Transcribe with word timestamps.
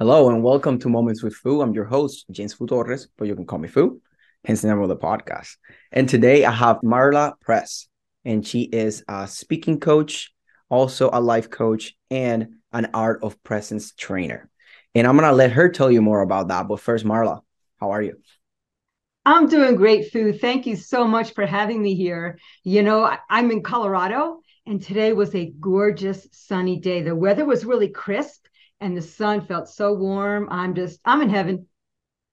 Hello 0.00 0.28
and 0.28 0.42
welcome 0.42 0.76
to 0.80 0.88
Moments 0.88 1.22
with 1.22 1.36
Foo. 1.36 1.62
I'm 1.62 1.72
your 1.72 1.84
host, 1.84 2.26
James 2.28 2.52
Foo 2.52 2.66
Torres, 2.66 3.06
but 3.16 3.28
you 3.28 3.36
can 3.36 3.46
call 3.46 3.60
me 3.60 3.68
Foo, 3.68 4.00
hence 4.44 4.60
the 4.60 4.66
name 4.66 4.80
of 4.80 4.88
the 4.88 4.96
podcast. 4.96 5.54
And 5.92 6.08
today 6.08 6.44
I 6.44 6.50
have 6.50 6.80
Marla 6.80 7.38
Press, 7.40 7.86
and 8.24 8.44
she 8.44 8.62
is 8.62 9.04
a 9.06 9.28
speaking 9.28 9.78
coach, 9.78 10.34
also 10.68 11.10
a 11.12 11.20
life 11.20 11.48
coach, 11.48 11.94
and 12.10 12.56
an 12.72 12.88
art 12.92 13.22
of 13.22 13.40
presence 13.44 13.92
trainer. 13.92 14.50
And 14.96 15.06
I'm 15.06 15.16
going 15.16 15.30
to 15.30 15.36
let 15.36 15.52
her 15.52 15.68
tell 15.68 15.92
you 15.92 16.02
more 16.02 16.22
about 16.22 16.48
that. 16.48 16.66
But 16.66 16.80
first, 16.80 17.04
Marla, 17.04 17.42
how 17.78 17.92
are 17.92 18.02
you? 18.02 18.16
I'm 19.24 19.46
doing 19.46 19.76
great, 19.76 20.10
Foo. 20.10 20.32
Thank 20.32 20.66
you 20.66 20.74
so 20.74 21.06
much 21.06 21.34
for 21.34 21.46
having 21.46 21.80
me 21.80 21.94
here. 21.94 22.40
You 22.64 22.82
know, 22.82 23.16
I'm 23.30 23.52
in 23.52 23.62
Colorado, 23.62 24.40
and 24.66 24.82
today 24.82 25.12
was 25.12 25.32
a 25.36 25.52
gorgeous 25.60 26.26
sunny 26.32 26.80
day. 26.80 27.02
The 27.02 27.14
weather 27.14 27.44
was 27.44 27.64
really 27.64 27.90
crisp 27.90 28.43
and 28.84 28.94
the 28.94 29.02
sun 29.02 29.46
felt 29.46 29.68
so 29.68 29.94
warm. 29.94 30.46
I'm 30.50 30.74
just, 30.74 31.00
I'm 31.06 31.22
in 31.22 31.30
heaven. 31.30 31.66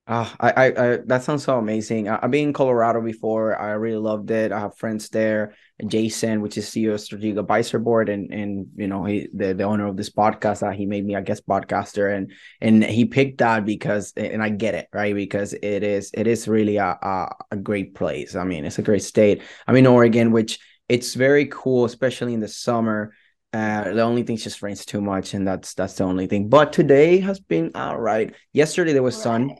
Uh, 0.06 0.28
I, 0.42 0.52
I, 0.52 0.66
I, 0.66 0.98
that 1.06 1.23
sounds 1.23 1.45
so 1.45 1.58
amazing. 1.58 2.09
I, 2.09 2.20
have 2.22 2.31
been 2.31 2.50
in 2.50 2.53
Colorado 2.53 3.00
before. 3.00 3.58
I 3.58 3.70
really 3.72 4.02
loved 4.02 4.30
it. 4.31 4.52
I 4.52 4.59
have 4.59 4.78
friends 4.78 5.08
there. 5.09 5.53
Jason, 5.88 6.42
which 6.42 6.58
is 6.58 6.66
CEO 6.66 6.94
of 6.94 7.00
Strategic 7.00 7.38
Advisor 7.38 7.80
Board, 7.80 8.09
and 8.09 8.31
and 8.31 8.67
you 8.76 8.88
know 8.88 9.06
he 9.06 9.30
the, 9.34 9.53
the 9.53 9.64
owner 9.64 9.88
of 9.88 9.98
this 9.98 10.09
podcast. 10.09 10.67
Uh, 10.67 10.72
he 10.72 10.86
made 10.86 11.06
me 11.06 11.16
a 11.16 11.22
guest 11.22 11.48
podcaster, 11.48 12.16
and 12.16 12.34
and 12.59 12.83
he 12.83 13.06
picked 13.06 13.38
that 13.38 13.66
because, 13.66 14.11
and 14.17 14.44
I 14.44 14.50
get 14.50 14.76
it 14.76 14.88
right 14.92 15.16
because 15.16 15.54
it 15.54 15.83
is 15.83 16.11
it 16.14 16.28
is 16.28 16.48
really 16.48 16.78
a 16.78 16.98
a, 17.02 17.36
a 17.52 17.56
great 17.56 17.95
place. 17.95 18.36
I 18.36 18.44
mean, 18.44 18.66
it's 18.66 18.80
a 18.80 18.83
great 18.83 19.04
state. 19.04 19.42
I'm 19.66 19.76
in 19.76 19.88
Oregon, 19.88 20.31
which 20.31 20.59
it's 20.89 21.14
very 21.14 21.45
cool, 21.45 21.86
especially 21.86 22.33
in 22.33 22.42
the 22.42 22.48
summer 22.48 23.14
uh, 23.54 23.94
the 23.94 24.02
only 24.02 24.24
thing 24.24 24.36
is 24.36 24.44
just 24.44 24.62
rains 24.62 24.86
too 24.86 25.02
much, 25.02 25.34
and 25.34 25.46
that's 25.46 25.74
that's 25.74 25.96
the 25.96 26.04
only 26.04 26.28
thing. 26.28 26.48
But 26.48 26.72
today 26.72 27.20
has 27.20 27.40
been 27.40 27.72
all 27.76 28.00
right. 28.00 28.34
Yesterday 28.54 28.94
there 28.94 29.04
was 29.04 29.22
sun. 29.22 29.56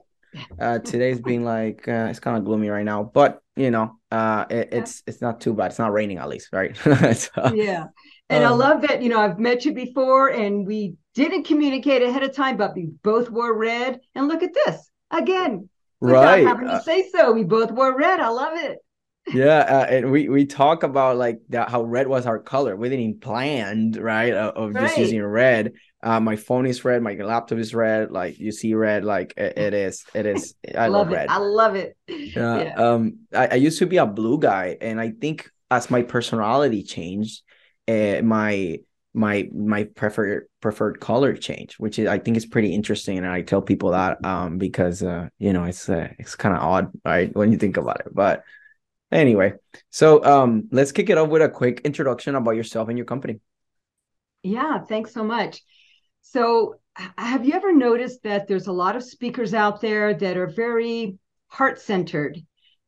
Uh, 0.59 0.80
today's 0.80 1.20
been 1.20 1.44
like 1.56 1.88
uh, 1.88 2.08
it's 2.09 2.19
kind 2.19 2.38
of 2.38 2.45
gloomy 2.45 2.69
right 2.69 2.86
now, 2.86 3.03
but 3.03 3.42
you 3.58 3.69
know, 3.69 4.00
uh, 4.12 4.45
it, 4.50 4.69
it's 4.72 5.03
it's 5.08 5.22
not 5.22 5.42
too 5.42 5.53
bad. 5.53 5.67
It's 5.67 5.80
not 5.80 5.92
raining 5.92 6.19
at 6.19 6.30
least, 6.30 6.50
right? 6.53 6.75
so, 7.17 7.53
yeah, 7.53 7.88
and 8.30 8.44
um, 8.45 8.53
I 8.53 8.56
love 8.56 8.81
that. 8.84 9.02
You 9.02 9.09
know, 9.09 9.19
I've 9.19 9.39
met 9.39 9.66
you 9.66 9.73
before, 9.73 10.30
and 10.30 10.66
we 10.66 10.95
didn't 11.14 11.44
communicate 11.44 12.02
ahead 12.02 12.23
of 12.23 12.34
time, 12.34 12.56
but 12.56 12.73
we 12.73 12.92
both 13.03 13.30
wore 13.30 13.58
red. 13.58 14.00
And 14.16 14.30
look 14.30 14.42
at 14.42 14.53
this 14.53 14.89
again. 15.12 15.67
Right. 16.00 16.47
Having 16.47 16.67
to 16.67 16.73
uh, 16.73 16.81
say 16.81 17.09
so, 17.14 17.31
we 17.34 17.44
both 17.44 17.72
wore 17.72 17.95
red. 17.95 18.22
I 18.22 18.30
love 18.30 18.58
it 18.58 18.80
yeah 19.27 19.59
uh, 19.59 19.86
and 19.89 20.11
we 20.11 20.30
we 20.30 20.45
talk 20.45 20.83
about 20.83 21.17
like 21.17 21.39
that 21.50 21.69
how 21.69 21.83
red 21.83 22.08
was 22.08 22.25
our 22.25 22.39
color 22.39 22.75
we 22.75 22.89
didn't 22.89 23.22
plan 23.22 23.91
right 23.94 24.33
uh, 24.33 24.52
of 24.55 24.73
right. 24.73 24.88
just 24.88 24.97
using 24.97 25.23
red 25.23 25.73
uh, 26.03 26.19
my 26.19 26.36
phone 26.36 26.66
is 26.66 26.83
red 26.83 27.02
my 27.02 27.13
laptop 27.16 27.59
is 27.59 27.73
red 27.75 28.11
like 28.11 28.39
you 28.39 28.52
see 28.52 28.73
red 28.73 29.05
like 29.05 29.33
it, 29.38 29.58
it 29.58 29.73
is 29.73 30.03
it 30.13 30.25
is 30.25 30.55
i 30.75 30.88
love, 30.88 31.08
love 31.08 31.13
red 31.13 31.30
i 31.30 31.38
love 31.38 31.75
it 31.75 31.95
yeah. 32.08 32.73
um 32.75 33.19
I, 33.33 33.47
I, 33.47 33.55
used 33.55 33.80
to 33.80 33.86
be 33.86 33.97
a 33.97 34.07
blue 34.07 34.40
guy 34.40 34.78
and 34.81 35.00
i 35.00 35.12
think 35.12 35.50
as 35.69 35.91
my 35.91 36.01
personality 36.01 36.84
changed 36.84 37.44
uh, 37.88 38.22
my 38.24 38.79
my 39.13 39.50
my 39.53 39.84
preferred 39.84 40.47
preferred 40.62 41.00
color 41.00 41.35
changed 41.35 41.74
which 41.74 42.00
is 42.00 42.07
i 42.07 42.18
think 42.18 42.38
is 42.38 42.45
pretty 42.45 42.74
interesting 42.74 43.18
and 43.18 43.28
i 43.28 43.41
tell 43.41 43.62
people 43.62 43.91
that 43.91 44.24
um 44.25 44.57
because 44.57 45.03
uh 45.03 45.28
you 45.38 45.51
know 45.51 45.66
it's 45.66 45.90
uh, 45.90 46.07
it's 46.18 46.35
kind 46.35 46.56
of 46.56 46.62
odd 46.63 46.91
right 47.03 47.35
when 47.35 47.51
you 47.51 47.57
think 47.57 47.78
about 47.78 48.00
it 48.00 48.07
but 48.13 48.44
Anyway, 49.11 49.53
so 49.89 50.23
um, 50.23 50.69
let's 50.72 50.91
kick 50.91 51.09
it 51.09 51.17
off 51.17 51.29
with 51.29 51.41
a 51.41 51.49
quick 51.49 51.81
introduction 51.83 52.35
about 52.35 52.55
yourself 52.55 52.88
and 52.88 52.97
your 52.97 53.05
company. 53.05 53.39
Yeah, 54.44 54.79
thanks 54.79 55.13
so 55.13 55.23
much. 55.23 55.61
So, 56.22 56.75
have 57.17 57.45
you 57.45 57.53
ever 57.53 57.73
noticed 57.73 58.23
that 58.23 58.47
there's 58.47 58.67
a 58.67 58.71
lot 58.71 58.95
of 58.95 59.03
speakers 59.03 59.53
out 59.53 59.81
there 59.81 60.13
that 60.13 60.38
are 60.38 60.47
very 60.47 61.17
heart-centered 61.47 62.38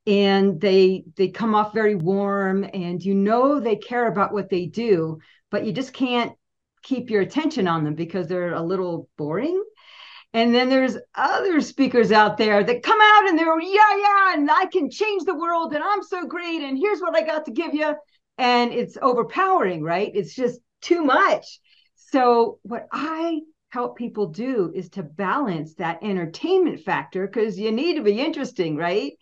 and 0.06 0.60
they 0.60 1.04
they 1.16 1.30
come 1.30 1.56
off 1.56 1.74
very 1.74 1.96
warm 1.96 2.66
and 2.74 3.02
you 3.02 3.16
know 3.16 3.60
they 3.60 3.76
care 3.76 4.08
about 4.08 4.34
what 4.34 4.50
they 4.50 4.66
do, 4.66 5.20
but 5.50 5.66
you 5.66 5.72
just 5.72 5.94
can't 5.94 6.34
keep 6.84 7.10
your 7.10 7.22
attention 7.22 7.68
on 7.68 7.84
them 7.84 7.96
because 7.96 8.28
they're 8.28 8.54
a 8.54 8.62
little 8.62 9.10
boring 9.18 9.62
and 10.34 10.54
then 10.54 10.70
there's 10.70 10.98
other 11.14 11.62
speakers 11.62 12.12
out 12.12 12.38
there 12.38 12.64
that 12.64 12.82
come 12.82 13.00
out 13.00 13.30
and 13.30 13.38
they're, 13.38 13.62
yeah, 13.62 13.98
yeah, 13.98 14.34
and 14.34 14.50
I 14.50 14.66
can 14.66 14.90
change 14.90 15.26
the 15.26 15.36
world 15.36 15.74
and 15.74 15.84
I'm 15.84 16.02
so 16.02 16.26
great. 16.26 16.62
And 16.62 16.78
here's 16.78 17.02
what 17.02 17.16
I 17.16 17.22
got 17.22 17.46
to 17.46 17.52
give 17.52 17.74
you. 17.76 17.94
And 18.40 18.74
it's 18.74 18.98
overpowering, 19.00 19.84
right? 19.84 20.12
It's 20.14 20.34
just 20.34 20.60
too 20.82 21.04
much. 21.04 21.60
So, 21.96 22.60
what 22.64 22.88
I 22.92 23.42
help 23.70 23.96
people 23.98 24.28
do 24.28 24.72
is 24.74 24.90
to 24.90 25.04
balance 25.04 25.76
that 25.76 26.04
entertainment 26.04 26.82
factor 26.82 27.28
because 27.28 27.60
you 27.60 27.72
need 27.72 27.96
to 27.96 28.04
be 28.04 28.20
interesting, 28.20 28.76
right? 28.76 29.14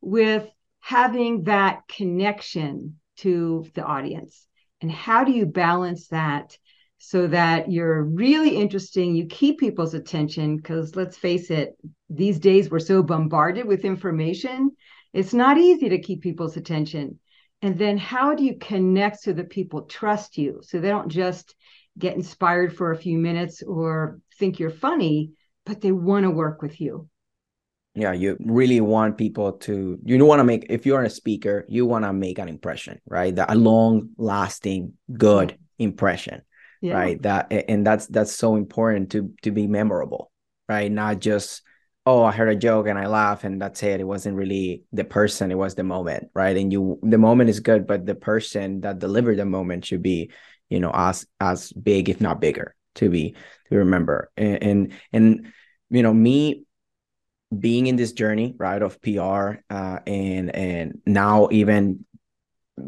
With 0.00 0.48
having 0.80 1.44
that 1.44 1.82
connection 1.88 3.00
to 3.18 3.66
the 3.74 3.84
audience. 3.84 4.46
And 4.80 4.90
how 4.90 5.24
do 5.24 5.32
you 5.32 5.46
balance 5.46 6.08
that 6.08 6.56
so 7.06 7.26
that 7.26 7.70
you're 7.70 8.02
really 8.02 8.56
interesting. 8.56 9.14
You 9.14 9.26
keep 9.26 9.58
people's 9.58 9.92
attention 9.92 10.56
because 10.56 10.96
let's 10.96 11.18
face 11.18 11.50
it, 11.50 11.76
these 12.08 12.38
days 12.38 12.70
we're 12.70 12.78
so 12.78 13.02
bombarded 13.02 13.66
with 13.66 13.84
information. 13.84 14.70
It's 15.12 15.34
not 15.34 15.58
easy 15.58 15.90
to 15.90 16.00
keep 16.00 16.22
people's 16.22 16.56
attention. 16.56 17.20
And 17.60 17.78
then 17.78 17.98
how 17.98 18.34
do 18.34 18.42
you 18.42 18.56
connect 18.56 19.20
so 19.20 19.34
that 19.34 19.50
people 19.50 19.82
trust 19.82 20.38
you 20.38 20.60
so 20.62 20.80
they 20.80 20.88
don't 20.88 21.10
just 21.10 21.54
get 21.98 22.16
inspired 22.16 22.74
for 22.74 22.90
a 22.90 22.96
few 22.96 23.18
minutes 23.18 23.62
or 23.62 24.18
think 24.38 24.58
you're 24.58 24.70
funny, 24.70 25.32
but 25.66 25.82
they 25.82 25.92
want 25.92 26.24
to 26.24 26.30
work 26.30 26.62
with 26.62 26.80
you? 26.80 27.08
yeah 27.96 28.12
you 28.12 28.36
really 28.40 28.80
want 28.80 29.16
people 29.16 29.52
to 29.52 29.96
you 30.04 30.24
want 30.24 30.40
to 30.40 30.44
make 30.44 30.66
if 30.68 30.84
you're 30.84 31.04
a 31.04 31.08
speaker 31.08 31.64
you 31.68 31.86
want 31.86 32.04
to 32.04 32.12
make 32.12 32.40
an 32.40 32.48
impression 32.48 33.00
right 33.06 33.36
that 33.36 33.52
a 33.52 33.54
long 33.54 34.08
lasting 34.18 34.92
good 35.16 35.56
impression 35.78 36.42
yeah. 36.84 36.94
right? 36.94 37.22
That 37.22 37.50
and 37.50 37.86
that's 37.86 38.06
that's 38.06 38.32
so 38.32 38.56
important 38.56 39.12
to 39.12 39.32
to 39.42 39.50
be 39.50 39.66
memorable 39.66 40.30
right? 40.68 40.92
Not 40.92 41.18
just 41.18 41.62
oh 42.06 42.22
i 42.22 42.30
heard 42.30 42.50
a 42.50 42.56
joke 42.56 42.86
and 42.86 42.98
i 42.98 43.06
laugh 43.06 43.44
and 43.44 43.60
that's 43.60 43.82
it. 43.82 44.00
It 44.00 44.04
wasn't 44.04 44.36
really 44.36 44.82
the 44.92 45.04
person 45.04 45.50
it 45.50 45.56
was 45.56 45.74
the 45.74 45.82
moment 45.82 46.28
right? 46.34 46.56
And 46.56 46.70
you 46.70 46.98
the 47.02 47.16
moment 47.16 47.48
is 47.48 47.60
good 47.60 47.86
but 47.86 48.04
the 48.04 48.14
person 48.14 48.82
that 48.82 48.98
delivered 48.98 49.38
the 49.38 49.46
moment 49.46 49.86
should 49.86 50.02
be 50.02 50.30
you 50.68 50.80
know 50.80 50.90
as 50.92 51.26
as 51.40 51.72
big 51.72 52.10
if 52.10 52.20
not 52.20 52.40
bigger 52.40 52.74
to 52.96 53.08
be 53.08 53.34
to 53.70 53.76
remember. 53.78 54.30
And 54.36 54.62
and, 54.62 54.92
and 55.12 55.52
you 55.88 56.02
know 56.02 56.12
me 56.12 56.64
being 57.58 57.86
in 57.86 57.96
this 57.96 58.12
journey 58.12 58.54
right 58.58 58.82
of 58.82 59.00
pr 59.00 59.62
uh, 59.70 59.98
and 60.06 60.54
and 60.54 61.00
now 61.06 61.48
even 61.50 62.04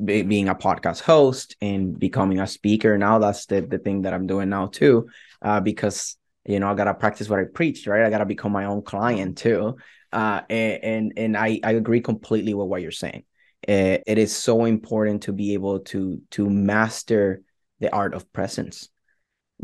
be, 0.05 0.23
being 0.23 0.49
a 0.49 0.55
podcast 0.55 1.03
host 1.03 1.57
and 1.61 1.99
becoming 1.99 2.41
a 2.41 2.47
speaker. 2.47 2.99
Now 2.99 3.19
that's 3.19 3.47
the, 3.47 3.61
the 3.61 3.79
thing 3.79 4.03
that 4.03 4.15
i'm 4.15 4.27
doing 4.27 4.49
now 4.49 4.67
too 4.67 5.09
uh, 5.43 5.61
because 5.61 6.17
you 6.45 6.61
know 6.61 6.69
i 6.69 6.75
gotta 6.75 6.95
practice 6.95 7.29
what 7.29 7.41
i 7.41 7.45
preach 7.45 7.87
right? 7.87 8.05
I 8.05 8.11
gotta 8.11 8.27
become 8.27 8.53
my 8.53 8.65
own 8.65 8.83
client 8.83 9.39
too 9.39 9.77
uh, 10.13 10.43
and, 10.49 10.85
and 10.85 11.13
and 11.17 11.37
i 11.37 11.61
i 11.63 11.73
agree 11.73 12.01
completely 12.01 12.55
with 12.55 12.69
what 12.69 12.83
you're 12.83 12.91
saying. 12.91 13.25
It, 13.63 14.05
it 14.07 14.19
is 14.19 14.35
so 14.35 14.65
important 14.65 15.25
to 15.25 15.33
be 15.33 15.55
able 15.55 15.81
to 15.81 16.21
to 16.33 16.49
master 16.49 17.43
the 17.81 17.93
art 17.93 18.15
of 18.15 18.33
presence 18.33 18.89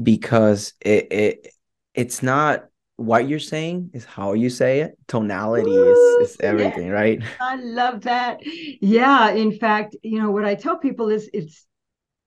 because 0.01 0.75
it, 0.81 1.13
it 1.13 1.49
it's 1.95 2.23
not 2.23 2.67
what 3.05 3.29
you're 3.29 3.39
saying 3.39 3.91
is 3.93 4.05
how 4.05 4.33
you 4.33 4.49
say 4.49 4.81
it. 4.81 4.99
Tonality 5.09 5.71
Ooh, 5.71 6.21
is, 6.21 6.31
is 6.31 6.37
everything 6.41 6.87
yeah. 6.87 6.93
right? 6.93 7.23
I 7.41 7.57
love 7.57 8.03
that. 8.03 8.41
Yeah 8.45 9.31
in 9.31 9.53
fact 9.53 9.97
you 10.03 10.21
know 10.21 10.31
what 10.31 10.45
i 10.45 10.55
tell 10.55 10.77
people 10.77 11.09
is 11.09 11.29
it's 11.33 11.67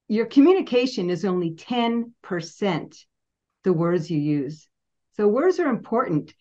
your 0.08 0.26
communication 0.28 1.10
is 1.10 1.26
only 1.26 1.52
10% 1.52 3.06
the 3.64 3.74
words 3.74 4.12
you 4.12 4.20
use. 4.20 4.68
So 5.18 5.28
words 5.28 5.60
are 5.60 5.70
important 5.70 6.34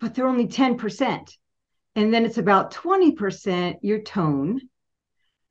but 0.00 0.14
they're 0.14 0.26
only 0.26 0.48
10% 0.48 1.30
and 1.94 2.12
then 2.12 2.24
it's 2.24 2.38
about 2.38 2.74
20% 2.74 3.76
your 3.82 4.00
tone 4.00 4.60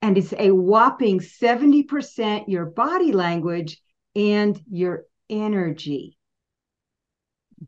and 0.02 0.18
it's 0.18 0.34
a 0.38 0.52
whopping 0.52 1.20
70% 1.20 2.46
your 2.48 2.66
body 2.66 3.12
language 3.14 3.80
and 4.16 4.62
your 4.70 5.06
energy 5.30 6.18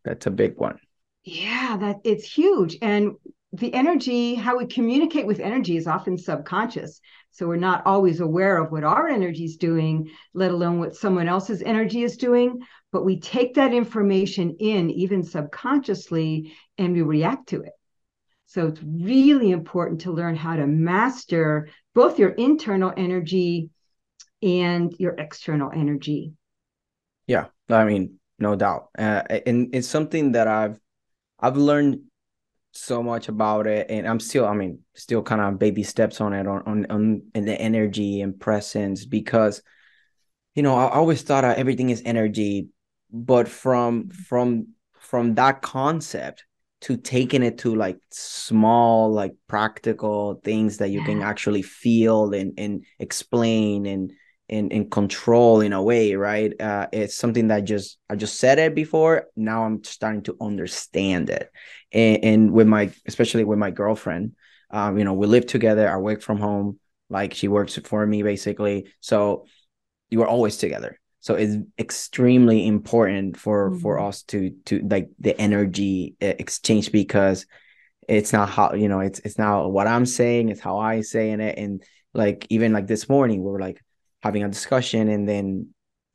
that's 0.04 0.26
a 0.26 0.32
big 0.32 0.58
one. 0.58 0.78
Yeah, 1.24 1.78
that 1.80 1.98
it's 2.04 2.26
huge. 2.26 2.78
And 2.82 3.14
the 3.54 3.74
energy, 3.74 4.36
how 4.36 4.58
we 4.58 4.66
communicate 4.66 5.28
with 5.28 5.40
energy 5.40 5.78
is 5.78 5.88
often 5.88 6.18
subconscious. 6.18 7.00
So 7.32 7.48
we're 7.48 7.56
not 7.56 7.86
always 7.86 8.20
aware 8.20 8.58
of 8.58 8.72
what 8.72 8.84
our 8.84 9.08
energy 9.08 9.46
is 9.46 9.58
doing, 9.58 10.10
let 10.34 10.52
alone 10.52 10.80
what 10.80 10.96
someone 10.96 11.28
else's 11.28 11.62
energy 11.62 12.04
is 12.04 12.18
doing. 12.18 12.62
But 12.92 13.06
we 13.06 13.20
take 13.20 13.56
that 13.56 13.74
information 13.74 14.58
in, 14.60 14.90
even 14.90 15.24
subconsciously, 15.24 16.54
and 16.78 16.94
we 16.94 17.02
react 17.04 17.50
to 17.50 17.62
it. 17.62 17.74
So 18.48 18.68
it's 18.68 18.82
really 18.84 19.52
important 19.52 20.02
to 20.02 20.12
learn 20.12 20.36
how 20.36 20.56
to 20.56 20.68
master 20.68 21.70
both 21.96 22.20
your 22.20 22.30
internal 22.30 22.94
energy 22.96 23.70
and 24.44 24.94
your 25.00 25.14
external 25.14 25.72
energy. 25.74 26.34
Yeah, 27.26 27.46
I 27.70 27.86
mean, 27.86 28.20
no 28.44 28.56
doubt, 28.56 28.90
uh, 28.98 29.24
and 29.48 29.74
it's 29.74 29.88
something 29.88 30.34
that 30.34 30.48
I've 30.48 30.80
I've 31.40 31.58
learned 31.58 32.02
so 32.74 33.02
much 33.02 33.30
about 33.30 33.66
it, 33.68 33.88
and 33.90 34.08
I'm 34.08 34.20
still, 34.20 34.46
I 34.46 34.54
mean, 34.54 34.80
still 34.94 35.24
kind 35.24 35.42
of 35.42 35.58
baby 35.58 35.84
steps 35.84 36.22
on 36.22 36.34
it 36.34 36.48
on 36.48 36.62
on 36.68 36.86
on 36.90 37.24
in 37.34 37.46
the 37.46 37.60
energy 37.60 38.22
and 38.22 38.40
presence 38.40 39.06
because, 39.06 39.64
you 40.54 40.62
know, 40.64 40.76
I 40.76 40.92
always 40.92 41.24
thought 41.24 41.44
everything 41.44 41.90
is 41.90 42.04
energy, 42.06 42.68
but 43.12 43.48
from 43.48 44.10
from 44.10 44.68
from 45.00 45.36
that 45.36 45.62
concept 45.62 46.46
to 46.82 46.98
taking 46.98 47.44
it 47.44 47.60
to 47.60 47.76
like 47.76 47.98
small 48.12 49.12
like 49.12 49.34
practical 49.48 50.42
things 50.44 50.78
that 50.78 50.90
you 50.90 51.00
yeah. 51.00 51.06
can 51.06 51.22
actually 51.22 51.62
feel 51.62 52.34
and 52.34 52.54
and 52.58 52.84
explain 53.00 53.86
and 53.86 54.12
and, 54.50 54.72
and 54.74 54.92
control 54.92 55.62
in 55.62 55.74
a 55.74 55.82
way 55.82 56.16
right? 56.16 56.60
Uh, 56.60 56.88
it's 56.92 57.16
something 57.16 57.48
that 57.48 57.62
just 57.62 57.98
i 58.10 58.16
just 58.16 58.40
said 58.40 58.60
it 58.60 58.76
before. 58.76 59.28
Now 59.36 59.64
i'm 59.64 59.84
starting 59.84 60.24
to 60.24 60.38
understand 60.42 61.30
it. 61.30 61.50
And, 61.92 62.24
and 62.24 62.52
with 62.52 62.68
my 62.68 62.92
especially 63.06 63.44
with 63.44 63.60
my 63.60 63.72
girlfriend 63.72 64.34
um, 64.72 64.98
you 64.98 65.06
know 65.06 65.14
we 65.14 65.28
live 65.28 65.46
together. 65.46 65.90
I 65.90 65.98
work 65.98 66.22
from 66.22 66.40
home. 66.40 66.80
Like 67.10 67.34
she 67.34 67.48
works 67.48 67.78
for 67.84 68.06
me 68.06 68.24
basically. 68.24 68.92
So 69.00 69.46
you 70.10 70.22
are 70.24 70.28
always 70.28 70.58
together. 70.58 71.00
So 71.24 71.36
it's 71.36 71.56
extremely 71.80 72.68
important 72.68 73.38
for 73.38 73.70
mm-hmm. 73.70 73.80
for 73.80 74.00
us 74.00 74.24
to 74.24 74.52
to 74.66 74.80
like 74.80 75.10
the 75.20 75.40
energy 75.40 76.16
uh, 76.22 76.34
exchange 76.38 76.92
because 76.92 77.46
it's 78.10 78.34
not 78.34 78.50
how 78.50 78.74
you 78.74 78.90
know 78.90 79.00
it's 79.00 79.20
it's 79.20 79.38
not 79.38 79.72
what 79.72 79.88
i'm 79.88 80.06
saying 80.06 80.50
it's 80.50 80.60
how 80.60 80.78
i 80.80 81.02
saying 81.02 81.40
it. 81.40 81.58
And 81.58 81.84
like 82.14 82.46
even 82.50 82.74
like 82.74 82.88
this 82.88 83.08
morning 83.08 83.44
we 83.44 83.52
were 83.52 83.60
like 83.60 83.83
having 84.24 84.44
a 84.44 84.50
discussion 84.50 85.10
and 85.10 85.28
then 85.28 85.68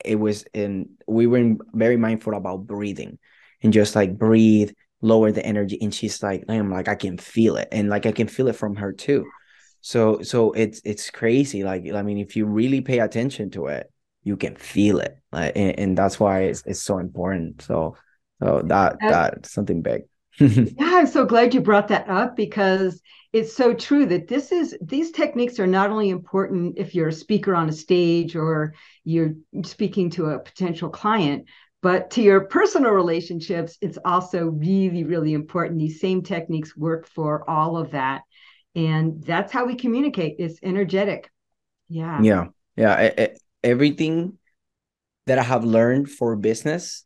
it 0.04 0.16
was 0.16 0.44
in 0.54 0.88
we 1.06 1.26
were 1.26 1.54
very 1.74 1.96
mindful 1.96 2.34
about 2.34 2.66
breathing 2.66 3.18
and 3.62 3.72
just 3.72 3.94
like 3.94 4.16
breathe 4.16 4.70
lower 5.02 5.30
the 5.30 5.44
energy 5.44 5.78
and 5.80 5.94
she's 5.94 6.22
like 6.22 6.42
i'm 6.48 6.70
like 6.70 6.88
i 6.88 6.94
can 6.94 7.18
feel 7.18 7.56
it 7.56 7.68
and 7.70 7.88
like 7.88 8.06
i 8.06 8.12
can 8.12 8.26
feel 8.26 8.48
it 8.48 8.56
from 8.56 8.74
her 8.76 8.92
too. 8.92 9.24
So 9.80 10.22
so 10.22 10.52
it's 10.52 10.80
it's 10.84 11.10
crazy 11.10 11.62
like 11.62 11.84
i 11.92 12.02
mean 12.02 12.18
if 12.18 12.34
you 12.34 12.46
really 12.46 12.80
pay 12.80 12.98
attention 12.98 13.50
to 13.50 13.66
it 13.66 13.90
you 14.24 14.36
can 14.36 14.56
feel 14.56 14.98
it 14.98 15.16
like, 15.30 15.52
and, 15.56 15.78
and 15.78 15.98
that's 15.98 16.18
why 16.18 16.42
it's, 16.42 16.62
it's 16.66 16.82
so 16.82 16.98
important. 16.98 17.62
So 17.62 17.96
so 18.42 18.62
that 18.64 18.96
that's 19.00 19.52
something 19.52 19.82
big 19.82 20.02
yeah 20.78 20.98
i'm 20.98 21.06
so 21.06 21.24
glad 21.24 21.54
you 21.54 21.60
brought 21.60 21.88
that 21.88 22.08
up 22.08 22.36
because 22.36 23.00
it's 23.32 23.54
so 23.54 23.74
true 23.74 24.06
that 24.06 24.28
this 24.28 24.52
is 24.52 24.76
these 24.80 25.10
techniques 25.10 25.58
are 25.58 25.66
not 25.66 25.90
only 25.90 26.08
important 26.10 26.78
if 26.78 26.94
you're 26.94 27.08
a 27.08 27.12
speaker 27.12 27.54
on 27.54 27.68
a 27.68 27.72
stage 27.72 28.36
or 28.36 28.74
you're 29.04 29.34
speaking 29.64 30.10
to 30.10 30.26
a 30.26 30.38
potential 30.38 30.88
client 30.88 31.46
but 31.80 32.10
to 32.10 32.22
your 32.22 32.42
personal 32.46 32.90
relationships 32.90 33.78
it's 33.80 33.98
also 34.04 34.46
really 34.46 35.04
really 35.04 35.32
important. 35.32 35.78
These 35.78 36.00
same 36.00 36.22
techniques 36.22 36.76
work 36.76 37.06
for 37.08 37.48
all 37.48 37.76
of 37.76 37.92
that. 37.92 38.22
And 38.74 39.22
that's 39.24 39.52
how 39.52 39.64
we 39.64 39.74
communicate. 39.74 40.36
It's 40.38 40.58
energetic. 40.62 41.30
Yeah. 41.88 42.20
Yeah. 42.22 42.46
Yeah. 42.76 42.94
It, 43.00 43.18
it, 43.18 43.42
everything 43.64 44.38
that 45.26 45.38
I 45.38 45.42
have 45.42 45.64
learned 45.64 46.10
for 46.10 46.36
business 46.36 47.04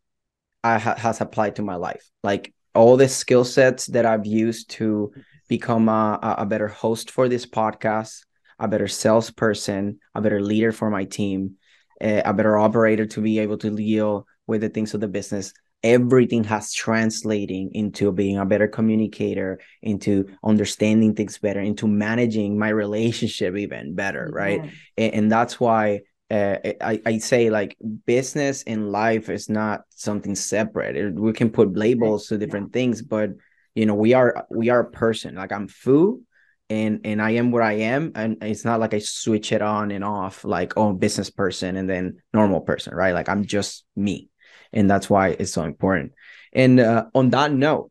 I 0.65 0.79
ha- 0.79 0.97
has 0.97 1.21
applied 1.21 1.57
to 1.57 1.63
my 1.63 1.77
life. 1.77 2.09
Like 2.23 2.55
all 2.75 2.97
the 2.97 3.09
skill 3.09 3.45
sets 3.45 3.87
that 3.87 4.07
I've 4.07 4.27
used 4.27 4.71
to 4.71 5.13
become 5.49 5.89
a, 5.89 6.19
a 6.39 6.47
better 6.47 6.69
host 6.69 7.11
for 7.11 7.29
this 7.29 7.45
podcast, 7.45 8.25
a 8.59 8.69
better 8.69 8.89
salesperson, 8.89 9.99
a 10.15 10.21
better 10.21 10.41
leader 10.41 10.73
for 10.73 10.91
my 10.91 11.05
team, 11.05 11.57
a, 12.01 12.23
a 12.23 12.33
better 12.33 12.57
operator 12.57 13.07
to 13.07 13.21
be 13.21 13.39
able 13.39 13.59
to 13.59 13.71
deal 13.71 14.27
with 14.47 14.63
the 14.63 14.69
things 14.69 14.95
of 14.95 15.01
the 15.01 15.09
business. 15.09 15.53
Everything 15.83 16.45
has 16.45 16.73
translating 16.73 17.71
into 17.75 18.13
being 18.13 18.39
a 18.39 18.47
better 18.47 18.69
communicator 18.69 19.59
into 19.83 20.29
understanding 20.45 21.15
things 21.15 21.39
better 21.39 21.61
into 21.61 21.89
managing 21.89 22.57
my 22.57 22.69
relationship 22.69 23.57
even 23.57 23.95
better 23.95 24.31
right? 24.33 24.61
And, 24.97 25.15
and, 25.15 25.33
that's 25.33 25.59
why 25.59 26.03
uh, 26.33 26.57
I, 26.81 27.01
I 27.05 27.19
say 27.19 27.51
like 27.51 27.77
business 28.07 28.63
and 28.63 28.91
life 28.91 29.29
is 29.29 29.51
not 29.51 29.83
something 29.91 30.35
separate. 30.35 31.15
We 31.15 31.35
can 31.35 31.51
put 31.51 31.77
labels 31.77 32.29
to 32.29 32.39
different 32.39 32.73
things, 32.73 33.03
but 33.03 33.31
you 33.75 33.85
know 33.85 33.95
we 33.95 34.15
are 34.15 34.47
we 34.51 34.71
are 34.71 34.81
a 34.81 34.91
person. 34.91 35.35
Like 35.35 35.53
I'm 35.53 35.69
Foo, 35.69 36.23
and 36.71 37.01
and 37.05 37.21
I 37.21 37.33
am 37.33 37.51
where 37.51 37.63
I 37.63 37.75
am, 37.75 38.13
and 38.15 38.39
it's 38.43 38.65
not 38.65 38.81
like 38.81 38.95
I 38.95 39.01
switch 39.01 39.53
it 39.53 39.61
on 39.61 39.91
and 39.91 40.03
off 40.03 40.43
like 40.43 40.73
oh 40.79 40.95
business 40.95 41.29
person 41.29 41.77
and 41.77 41.89
then 41.89 42.17
normal 42.33 42.63
person, 42.63 42.95
right? 42.95 43.15
Like 43.15 43.29
I'm 43.29 43.45
just 43.45 43.85
me, 43.95 44.31
and 44.73 44.91
that's 44.91 45.11
why 45.11 45.37
it's 45.39 45.53
so 45.53 45.65
important. 45.65 46.13
And 46.55 46.81
uh, 46.81 47.07
on 47.15 47.29
that 47.31 47.53
note, 47.53 47.91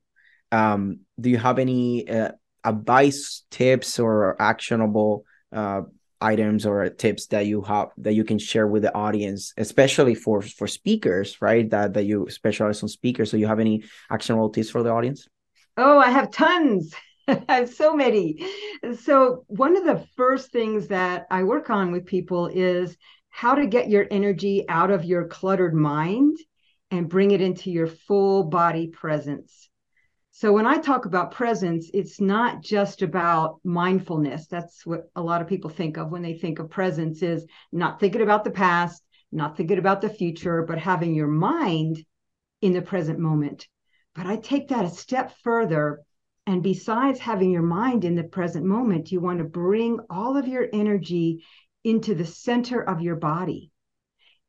um, 0.51 1.01
do 1.19 1.29
you 1.29 1.37
have 1.37 1.59
any 1.59 2.09
uh, 2.09 2.31
advice, 2.63 3.43
tips, 3.51 3.99
or 3.99 4.35
actionable 4.41 5.25
uh, 5.51 5.81
items 6.21 6.65
or 6.65 6.87
tips 6.89 7.27
that 7.27 7.45
you 7.45 7.61
have 7.61 7.89
that 7.97 8.13
you 8.13 8.23
can 8.23 8.39
share 8.39 8.67
with 8.67 8.83
the 8.83 8.93
audience 8.95 9.53
especially 9.57 10.15
for 10.15 10.41
for 10.41 10.67
speakers 10.67 11.41
right? 11.41 11.69
That 11.69 11.93
that 11.93 12.05
you 12.05 12.27
specialize 12.29 12.81
on 12.83 12.89
speakers. 12.89 13.31
So 13.31 13.37
you 13.37 13.47
have 13.47 13.59
any 13.59 13.83
actionable 14.09 14.49
tips 14.49 14.69
for 14.69 14.83
the 14.83 14.91
audience? 14.91 15.27
Oh 15.77 15.99
i 15.99 16.09
have 16.09 16.31
tons. 16.31 16.93
I 17.27 17.55
have 17.55 17.69
so 17.69 17.95
many. 17.95 18.45
So 18.99 19.45
one 19.47 19.77
of 19.77 19.85
the 19.85 20.05
first 20.15 20.51
things 20.51 20.87
that 20.87 21.25
i 21.31 21.43
work 21.43 21.69
on 21.69 21.91
with 21.91 22.05
people 22.05 22.47
is 22.47 22.97
how 23.29 23.55
to 23.55 23.65
get 23.65 23.89
your 23.89 24.05
energy 24.11 24.65
out 24.67 24.91
of 24.91 25.05
your 25.05 25.25
cluttered 25.27 25.73
mind 25.73 26.37
and 26.91 27.09
bring 27.09 27.31
it 27.31 27.41
into 27.41 27.71
your 27.71 27.87
full 27.87 28.43
body 28.43 28.87
presence 28.87 29.69
so 30.41 30.51
when 30.51 30.65
I 30.65 30.79
talk 30.79 31.05
about 31.05 31.33
presence, 31.33 31.91
it's 31.93 32.19
not 32.19 32.63
just 32.63 33.03
about 33.03 33.59
mindfulness. 33.63 34.47
That's 34.47 34.83
what 34.87 35.07
a 35.15 35.21
lot 35.21 35.39
of 35.39 35.47
people 35.47 35.69
think 35.69 35.97
of 35.97 36.09
when 36.09 36.23
they 36.23 36.33
think 36.33 36.57
of 36.57 36.71
presence 36.71 37.21
is 37.21 37.45
not 37.71 37.99
thinking 37.99 38.23
about 38.23 38.43
the 38.43 38.49
past, 38.49 39.03
not 39.31 39.55
thinking 39.55 39.77
about 39.77 40.01
the 40.01 40.09
future, 40.09 40.63
but 40.63 40.79
having 40.79 41.13
your 41.13 41.27
mind 41.27 42.03
in 42.59 42.73
the 42.73 42.81
present 42.81 43.19
moment. 43.19 43.67
But 44.15 44.25
I 44.25 44.37
take 44.37 44.69
that 44.69 44.83
a 44.83 44.89
step 44.89 45.31
further. 45.43 46.01
And 46.47 46.63
besides 46.63 47.19
having 47.19 47.51
your 47.51 47.61
mind 47.61 48.03
in 48.03 48.15
the 48.15 48.23
present 48.23 48.65
moment, 48.65 49.11
you 49.11 49.19
want 49.19 49.37
to 49.37 49.45
bring 49.45 49.99
all 50.09 50.37
of 50.37 50.47
your 50.47 50.67
energy 50.73 51.45
into 51.83 52.15
the 52.15 52.25
center 52.25 52.81
of 52.81 52.99
your 52.99 53.17
body. 53.17 53.69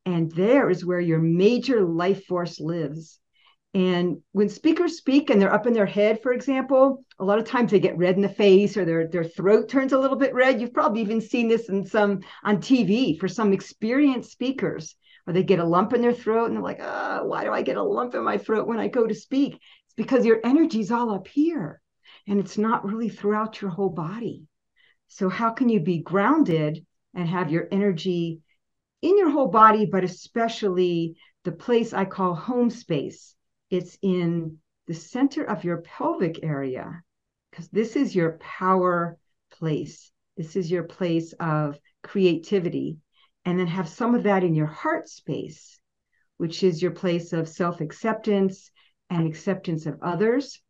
And 0.07 0.31
there 0.31 0.71
is 0.71 0.83
where 0.83 0.99
your 0.99 1.19
major 1.19 1.85
life 1.85 2.25
force 2.25 2.59
lives. 2.59 3.19
And 3.75 4.21
when 4.33 4.49
speakers 4.49 4.97
speak 4.97 5.31
and 5.31 5.41
they're 5.41 5.53
up 5.53 5.65
in 5.65 5.73
their 5.73 5.87
head, 5.87 6.21
for 6.21 6.31
example, 6.31 7.03
a 7.17 7.25
lot 7.25 7.39
of 7.39 7.45
times 7.45 7.71
they 7.71 7.79
get 7.79 7.97
red 7.97 8.15
in 8.15 8.21
the 8.21 8.29
face 8.29 8.77
or 8.77 8.85
their, 8.85 9.07
their 9.07 9.23
throat 9.23 9.67
turns 9.67 9.93
a 9.93 9.97
little 9.97 10.17
bit 10.17 10.35
red. 10.35 10.61
You've 10.61 10.75
probably 10.75 11.01
even 11.01 11.19
seen 11.19 11.47
this 11.47 11.69
in 11.69 11.83
some 11.85 12.21
on 12.43 12.57
TV 12.57 13.19
for 13.19 13.27
some 13.27 13.51
experienced 13.51 14.31
speakers, 14.31 14.95
or 15.25 15.33
they 15.33 15.41
get 15.41 15.57
a 15.57 15.65
lump 15.65 15.93
in 15.93 16.01
their 16.01 16.13
throat 16.13 16.45
and 16.45 16.55
they're 16.55 16.63
like, 16.63 16.81
oh, 16.81 17.25
why 17.25 17.43
do 17.43 17.51
I 17.51 17.63
get 17.63 17.77
a 17.77 17.83
lump 17.83 18.13
in 18.13 18.23
my 18.23 18.37
throat 18.37 18.67
when 18.67 18.79
I 18.79 18.89
go 18.89 19.07
to 19.07 19.15
speak? 19.15 19.53
It's 19.53 19.95
because 19.95 20.23
your 20.23 20.39
energy's 20.43 20.91
all 20.91 21.11
up 21.11 21.27
here 21.27 21.81
and 22.27 22.39
it's 22.39 22.59
not 22.59 22.85
really 22.85 23.09
throughout 23.09 23.59
your 23.59 23.71
whole 23.71 23.89
body. 23.89 24.43
So, 25.07 25.29
how 25.29 25.49
can 25.49 25.69
you 25.69 25.79
be 25.79 25.99
grounded 25.99 26.85
and 27.15 27.27
have 27.27 27.51
your 27.51 27.67
energy 27.71 28.41
in 29.01 29.17
your 29.17 29.29
whole 29.31 29.49
body, 29.49 29.85
but 29.85 30.03
especially 30.03 31.15
the 31.43 31.51
place 31.51 31.91
I 31.91 32.05
call 32.05 32.35
home 32.35 32.69
space? 32.69 33.35
It's 33.73 33.97
in 34.03 34.59
the 34.85 34.93
center 34.93 35.43
of 35.43 35.63
your 35.63 35.77
pelvic 35.77 36.43
area 36.43 37.01
because 37.49 37.67
this 37.69 37.95
is 37.95 38.15
your 38.15 38.37
power 38.37 39.17
place. 39.51 40.11
This 40.37 40.55
is 40.55 40.69
your 40.69 40.83
place 40.83 41.33
of 41.39 41.79
creativity. 42.03 42.97
And 43.45 43.59
then 43.59 43.67
have 43.67 43.89
some 43.89 44.13
of 44.13 44.23
that 44.23 44.43
in 44.43 44.53
your 44.53 44.67
heart 44.67 45.09
space, 45.09 45.79
which 46.37 46.63
is 46.63 46.81
your 46.83 46.91
place 46.91 47.33
of 47.33 47.49
self 47.49 47.81
acceptance 47.81 48.69
and 49.09 49.27
acceptance 49.27 49.87
of 49.87 49.99
others. 50.03 50.61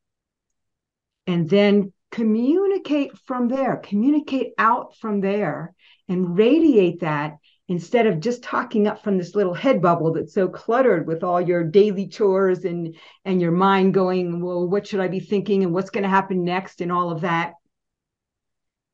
And 1.28 1.50
then 1.50 1.92
communicate 2.10 3.18
from 3.26 3.50
there, 3.50 3.76
communicate 3.78 4.54
out 4.58 4.96
from 4.96 5.20
there 5.20 5.76
and 6.08 6.38
radiate 6.38 7.02
that 7.02 7.34
instead 7.70 8.08
of 8.08 8.20
just 8.20 8.43
talking 8.43 8.88
up 8.88 9.03
from 9.03 9.17
this 9.17 9.36
little 9.36 9.53
head 9.53 9.82
bubble 9.82 10.13
that's 10.13 10.34
so 10.34 10.48
cluttered 10.48 11.08
with 11.08 11.24
all 11.24 11.39
your 11.39 11.63
daily 11.63 12.08
chores 12.08 12.65
and 12.65 12.96
and 13.24 13.41
your 13.41 13.51
mind 13.51 13.93
going 13.93 14.41
well 14.41 14.67
what 14.67 14.86
should 14.86 15.00
i 15.00 15.08
be 15.08 15.20
thinking 15.20 15.63
and 15.63 15.74
what's 15.74 15.89
going 15.89 16.03
to 16.03 16.10
happen 16.10 16.43
next 16.43 16.82
and 16.82 16.91
all 16.91 17.12
of 17.12 17.22
that. 17.22 17.53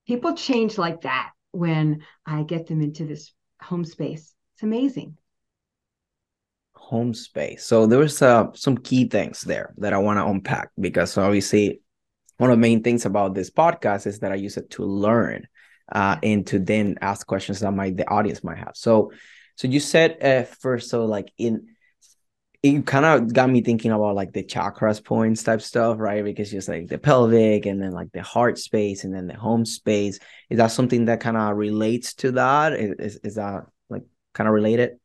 People 0.07 0.33
change 0.33 0.77
like 0.77 1.01
that 1.01 1.31
when 1.51 2.03
i 2.25 2.43
get 2.43 2.67
them 2.67 2.81
into 2.81 3.05
this 3.05 3.33
home 3.61 3.85
space. 3.85 4.33
It's 4.53 4.63
amazing. 4.63 5.17
Home 6.75 7.13
space. 7.13 7.65
So 7.65 7.85
there's 7.85 8.21
uh, 8.21 8.47
some 8.53 8.77
key 8.77 9.07
things 9.07 9.41
there 9.41 9.73
that 9.77 9.93
i 9.93 9.97
want 9.97 10.19
to 10.19 10.25
unpack 10.25 10.69
because 10.79 11.17
obviously 11.17 11.81
one 12.37 12.51
of 12.51 12.57
the 12.57 12.61
main 12.61 12.83
things 12.83 13.05
about 13.05 13.33
this 13.33 13.49
podcast 13.49 14.05
is 14.05 14.19
that 14.19 14.31
i 14.31 14.35
use 14.35 14.57
it 14.57 14.69
to 14.71 14.85
learn 14.85 15.47
uh, 15.91 16.17
and 16.23 16.45
to 16.47 16.59
then 16.59 16.97
ask 17.01 17.25
questions 17.25 17.59
that 17.59 17.71
my 17.71 17.89
the 17.89 18.07
audience 18.09 18.43
might 18.43 18.57
have. 18.57 18.73
So, 18.75 19.11
so 19.55 19.67
you 19.67 19.79
said 19.79 20.23
uh, 20.23 20.43
first, 20.43 20.89
so 20.89 21.05
like 21.05 21.31
in 21.37 21.67
it 22.61 22.85
kind 22.85 23.05
of 23.05 23.33
got 23.33 23.49
me 23.49 23.61
thinking 23.61 23.91
about 23.91 24.15
like 24.15 24.33
the 24.33 24.43
chakras 24.43 25.03
points 25.03 25.43
type 25.43 25.61
stuff, 25.61 25.97
right? 25.97 26.23
Because 26.23 26.51
just 26.51 26.67
like 26.67 26.87
the 26.87 26.97
pelvic 26.97 27.65
and 27.65 27.81
then 27.81 27.91
like 27.91 28.11
the 28.11 28.21
heart 28.21 28.57
space 28.57 29.05
and 29.05 29.13
then 29.13 29.27
the 29.27 29.37
home 29.37 29.65
space. 29.65 30.19
Is 30.49 30.57
that 30.57 30.71
something 30.71 31.05
that 31.05 31.21
kind 31.21 31.37
of 31.37 31.55
relates 31.55 32.15
to 32.15 32.33
that? 32.33 32.73
Is, 32.73 33.15
is 33.23 33.35
that 33.35 33.65
like 33.89 34.03
kind 34.33 34.47
of 34.47 34.53
related? 34.53 34.97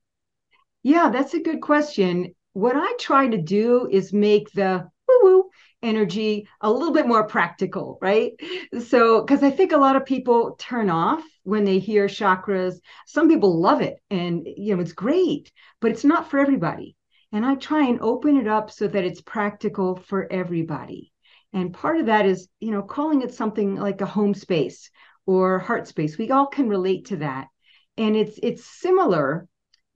Yeah, 0.83 1.11
that's 1.11 1.35
a 1.35 1.41
good 1.41 1.61
question. 1.61 2.35
What 2.55 2.77
I 2.77 2.93
try 2.99 3.29
to 3.29 3.39
do 3.39 3.89
is 3.91 4.13
make 4.13 4.51
the 4.53 4.89
woo 5.09 5.21
woo 5.23 5.51
energy 5.85 6.49
a 6.61 6.71
little 6.71 6.93
bit 6.93 7.07
more 7.07 7.27
practical, 7.27 7.99
right? 8.01 8.33
So, 8.89 9.23
because 9.23 9.43
I 9.43 9.51
think 9.51 9.73
a 9.73 9.77
lot 9.77 9.97
of 9.97 10.05
people 10.05 10.57
turn 10.59 10.91
off 10.91 11.23
when 11.43 11.65
they 11.65 11.79
hear 11.79 12.07
chakras. 12.07 12.75
Some 13.07 13.29
people 13.29 13.61
love 13.61 13.81
it 13.81 13.99
and, 14.11 14.47
you 14.57 14.75
know, 14.75 14.83
it's 14.83 14.93
great, 14.93 15.53
but 15.81 15.91
it's 15.91 16.05
not 16.05 16.31
for 16.31 16.39
everybody. 16.39 16.97
And 17.33 17.45
I 17.45 17.57
try 17.57 17.87
and 17.87 18.01
open 18.01 18.37
it 18.37 18.49
up 18.49 18.71
so 18.71 18.87
that 18.89 19.05
it's 19.05 19.21
practical 19.21 19.97
for 19.97 20.33
everybody. 20.33 21.13
And 21.53 21.73
part 21.73 21.99
of 21.99 22.07
that 22.07 22.27
is, 22.27 22.49
you 22.61 22.71
know, 22.71 22.83
calling 22.83 23.23
it 23.23 23.35
something 23.35 23.77
like 23.77 24.01
a 24.01 24.07
home 24.07 24.35
space 24.35 24.91
or 25.27 25.59
heart 25.59 25.87
space. 25.87 26.19
We 26.19 26.31
all 26.31 26.47
can 26.47 26.69
relate 26.69 27.07
to 27.07 27.17
that. 27.19 27.49
And 27.97 28.17
it's 28.17 28.39
it's 28.43 28.65
similar 28.65 29.47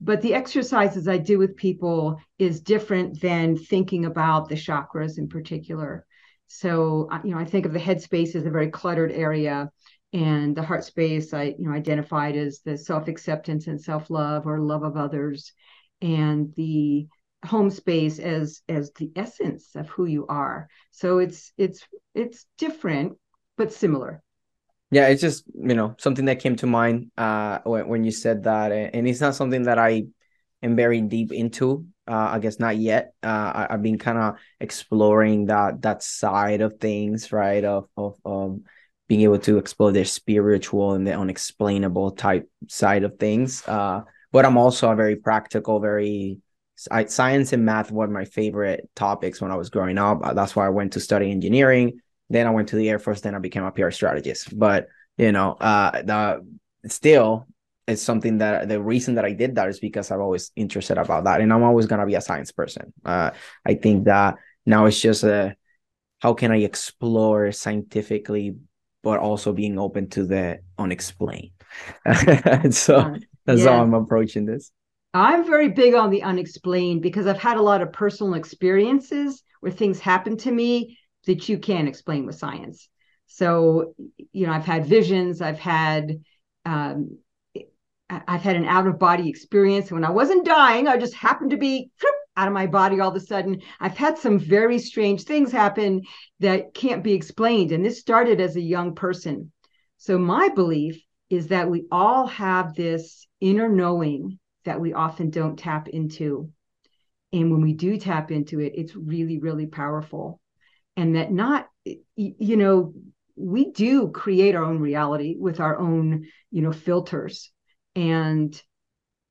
but 0.01 0.21
the 0.21 0.33
exercises 0.33 1.07
I 1.07 1.17
do 1.17 1.37
with 1.37 1.57
people 1.57 2.19
is 2.37 2.61
different 2.61 3.19
than 3.19 3.57
thinking 3.57 4.05
about 4.05 4.47
the 4.47 4.55
chakras 4.55 5.17
in 5.17 5.27
particular. 5.27 6.05
So, 6.47 7.09
uh, 7.11 7.19
you 7.23 7.31
know, 7.31 7.39
I 7.39 7.45
think 7.45 7.65
of 7.65 7.73
the 7.73 7.79
head 7.79 8.01
space 8.01 8.35
as 8.35 8.45
a 8.45 8.49
very 8.49 8.69
cluttered 8.69 9.11
area, 9.11 9.69
and 10.13 10.55
the 10.55 10.63
heart 10.63 10.83
space 10.83 11.33
I, 11.33 11.55
you 11.59 11.67
know, 11.67 11.71
identified 11.71 12.35
as 12.35 12.61
the 12.61 12.77
self 12.77 13.07
acceptance 13.07 13.67
and 13.67 13.79
self 13.79 14.09
love 14.09 14.47
or 14.47 14.59
love 14.59 14.83
of 14.83 14.97
others, 14.97 15.51
and 16.01 16.53
the 16.55 17.07
home 17.45 17.69
space 17.69 18.19
as 18.19 18.61
as 18.67 18.91
the 18.93 19.11
essence 19.15 19.75
of 19.75 19.89
who 19.89 20.05
you 20.05 20.25
are. 20.27 20.69
So 20.91 21.19
it's 21.19 21.51
it's 21.57 21.85
it's 22.15 22.45
different 22.57 23.17
but 23.57 23.73
similar 23.73 24.23
yeah 24.91 25.07
it's 25.07 25.21
just 25.21 25.43
you 25.55 25.75
know 25.75 25.95
something 25.97 26.25
that 26.25 26.39
came 26.39 26.55
to 26.55 26.67
mind 26.67 27.11
uh 27.17 27.59
when, 27.63 27.87
when 27.87 28.03
you 28.03 28.11
said 28.11 28.43
that 28.43 28.71
and 28.71 29.07
it's 29.07 29.21
not 29.21 29.35
something 29.35 29.63
that 29.63 29.77
i 29.77 30.03
am 30.63 30.75
very 30.75 31.01
deep 31.01 31.31
into 31.31 31.85
uh 32.07 32.29
i 32.31 32.39
guess 32.39 32.59
not 32.59 32.77
yet. 32.77 33.13
Uh 33.23 33.67
I, 33.69 33.73
have 33.73 33.83
been 33.83 33.97
kind 33.97 34.17
of 34.17 34.35
exploring 34.59 35.45
that 35.45 35.81
that 35.81 36.03
side 36.03 36.61
of 36.61 36.79
things 36.79 37.31
right 37.31 37.63
of 37.63 37.87
of 37.95 38.17
um 38.25 38.63
being 39.07 39.21
able 39.21 39.39
to 39.39 39.57
explore 39.57 39.91
their 39.91 40.05
spiritual 40.05 40.93
and 40.93 41.05
the 41.05 41.13
unexplainable 41.13 42.11
type 42.11 42.49
side 42.67 43.03
of 43.03 43.17
things 43.17 43.67
uh 43.67 44.01
but 44.31 44.45
i'm 44.45 44.57
also 44.57 44.91
a 44.91 44.95
very 44.95 45.15
practical 45.15 45.79
very 45.79 46.39
I, 46.89 47.05
science 47.05 47.51
and 47.51 47.65
math 47.65 47.91
were 47.91 48.07
my 48.07 48.23
favorite 48.23 48.89
topics 48.95 49.41
when 49.41 49.51
i 49.51 49.55
was 49.55 49.69
growing 49.69 49.97
up. 49.97 50.21
That's 50.33 50.55
why 50.55 50.65
i 50.65 50.69
went 50.69 50.93
to 50.93 50.99
study 50.99 51.29
engineering 51.29 51.99
then 52.29 52.47
I 52.47 52.51
went 52.51 52.69
to 52.69 52.75
the 52.75 52.89
Air 52.89 52.99
Force. 52.99 53.21
Then 53.21 53.35
I 53.35 53.39
became 53.39 53.63
a 53.63 53.71
PR 53.71 53.91
strategist. 53.91 54.57
But 54.57 54.87
you 55.17 55.31
know, 55.31 55.53
uh, 55.53 56.01
the 56.01 56.45
still 56.87 57.47
it's 57.87 58.03
something 58.03 58.37
that 58.37 58.69
the 58.69 58.79
reason 58.79 59.15
that 59.15 59.25
I 59.25 59.33
did 59.33 59.55
that 59.55 59.67
is 59.67 59.79
because 59.79 60.11
I'm 60.11 60.21
always 60.21 60.51
interested 60.55 60.97
about 60.97 61.23
that, 61.23 61.41
and 61.41 61.51
I'm 61.51 61.63
always 61.63 61.87
gonna 61.87 62.05
be 62.05 62.15
a 62.15 62.21
science 62.21 62.51
person. 62.51 62.93
Uh, 63.03 63.31
I 63.65 63.73
think 63.73 64.05
that 64.05 64.35
now 64.65 64.85
it's 64.85 64.99
just 64.99 65.23
a 65.23 65.55
how 66.19 66.33
can 66.33 66.51
I 66.51 66.57
explore 66.57 67.51
scientifically, 67.51 68.57
but 69.03 69.19
also 69.19 69.53
being 69.53 69.79
open 69.79 70.09
to 70.11 70.25
the 70.25 70.59
unexplained. 70.77 71.51
so 72.71 73.15
that's 73.45 73.61
yeah. 73.61 73.69
how 73.69 73.81
I'm 73.81 73.93
approaching 73.93 74.45
this. 74.45 74.71
I'm 75.13 75.43
very 75.45 75.69
big 75.69 75.95
on 75.95 76.11
the 76.11 76.21
unexplained 76.21 77.01
because 77.01 77.25
I've 77.25 77.41
had 77.41 77.57
a 77.57 77.61
lot 77.63 77.81
of 77.81 77.91
personal 77.91 78.35
experiences 78.35 79.41
where 79.61 79.71
things 79.71 79.99
happen 79.99 80.37
to 80.37 80.51
me 80.51 80.98
that 81.29 81.47
you 81.47 81.59
can't 81.59 81.87
explain 81.87 82.25
with 82.25 82.39
science. 82.39 82.89
So, 83.27 83.93
you 84.31 84.47
know, 84.47 84.51
I've 84.51 84.65
had 84.65 84.87
visions, 84.87 85.41
I've 85.41 85.59
had 85.59 86.23
um, 86.65 87.19
I've 88.09 88.41
had 88.41 88.55
an 88.55 88.65
out 88.65 88.87
of 88.87 88.97
body 88.97 89.29
experience. 89.29 89.91
When 89.91 90.03
I 90.03 90.09
wasn't 90.09 90.43
dying, 90.43 90.87
I 90.87 90.97
just 90.97 91.13
happened 91.13 91.51
to 91.51 91.57
be 91.57 91.91
out 92.35 92.47
of 92.47 92.53
my 92.55 92.65
body 92.65 92.99
all 92.99 93.11
of 93.11 93.15
a 93.15 93.19
sudden. 93.19 93.61
I've 93.79 93.95
had 93.95 94.17
some 94.17 94.39
very 94.39 94.79
strange 94.79 95.23
things 95.23 95.51
happen 95.51 96.01
that 96.39 96.73
can't 96.73 97.03
be 97.03 97.13
explained. 97.13 97.71
And 97.71 97.85
this 97.85 97.99
started 97.99 98.41
as 98.41 98.55
a 98.55 98.61
young 98.61 98.95
person. 98.95 99.51
So, 99.97 100.17
my 100.17 100.49
belief 100.49 100.99
is 101.29 101.49
that 101.49 101.69
we 101.69 101.85
all 101.91 102.25
have 102.25 102.73
this 102.73 103.27
inner 103.39 103.69
knowing 103.69 104.39
that 104.65 104.81
we 104.81 104.93
often 104.93 105.29
don't 105.29 105.59
tap 105.59 105.87
into. 105.89 106.49
And 107.31 107.51
when 107.51 107.61
we 107.61 107.73
do 107.73 107.97
tap 107.97 108.31
into 108.31 108.59
it, 108.59 108.73
it's 108.75 108.95
really, 108.95 109.37
really 109.37 109.67
powerful 109.67 110.38
and 110.99 111.15
that 111.15 111.31
not 111.31 111.69
you 111.85 112.57
know 112.57 112.93
we 113.37 113.71
do 113.71 114.09
create 114.09 114.53
our 114.53 114.65
own 114.65 114.79
reality 114.79 115.37
with 115.39 115.61
our 115.61 115.79
own 115.79 116.27
you 116.51 116.61
know 116.61 116.73
filters. 116.73 117.51
And 117.95 118.61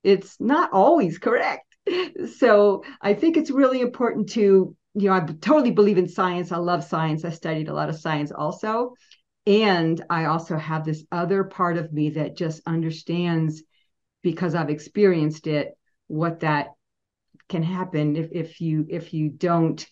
it's 0.03 0.41
not 0.41 0.73
always 0.73 1.19
correct. 1.19 1.65
So 2.39 2.85
i 3.01 3.15
think 3.15 3.37
it's 3.37 3.51
really 3.51 3.81
important 3.81 4.31
to 4.31 4.75
you 4.95 5.09
know 5.09 5.13
i 5.15 5.21
totally 5.21 5.71
believe 5.71 5.99
in 5.99 6.09
science. 6.09 6.53
I 6.53 6.57
love 6.57 6.85
science. 6.85 7.25
I 7.25 7.31
studied 7.31 7.69
a 7.69 7.75
lot 7.75 7.91
of 7.91 8.01
science 8.01 8.33
also. 8.33 8.95
And 9.47 10.03
i 10.11 10.25
also 10.25 10.57
have 10.57 10.85
this 10.85 11.05
other 11.13 11.45
part 11.45 11.77
of 11.77 11.93
me 11.93 12.11
that 12.11 12.37
just 12.37 12.63
understands 12.67 13.63
because 14.23 14.55
i've 14.55 14.71
experienced 14.71 15.47
it 15.47 15.67
what 16.09 16.41
that 16.41 16.69
can 17.49 17.63
happen 17.63 18.17
if, 18.17 18.29
if 18.33 18.61
you 18.61 18.87
if 18.89 19.15
you 19.15 19.31
don't 19.31 19.87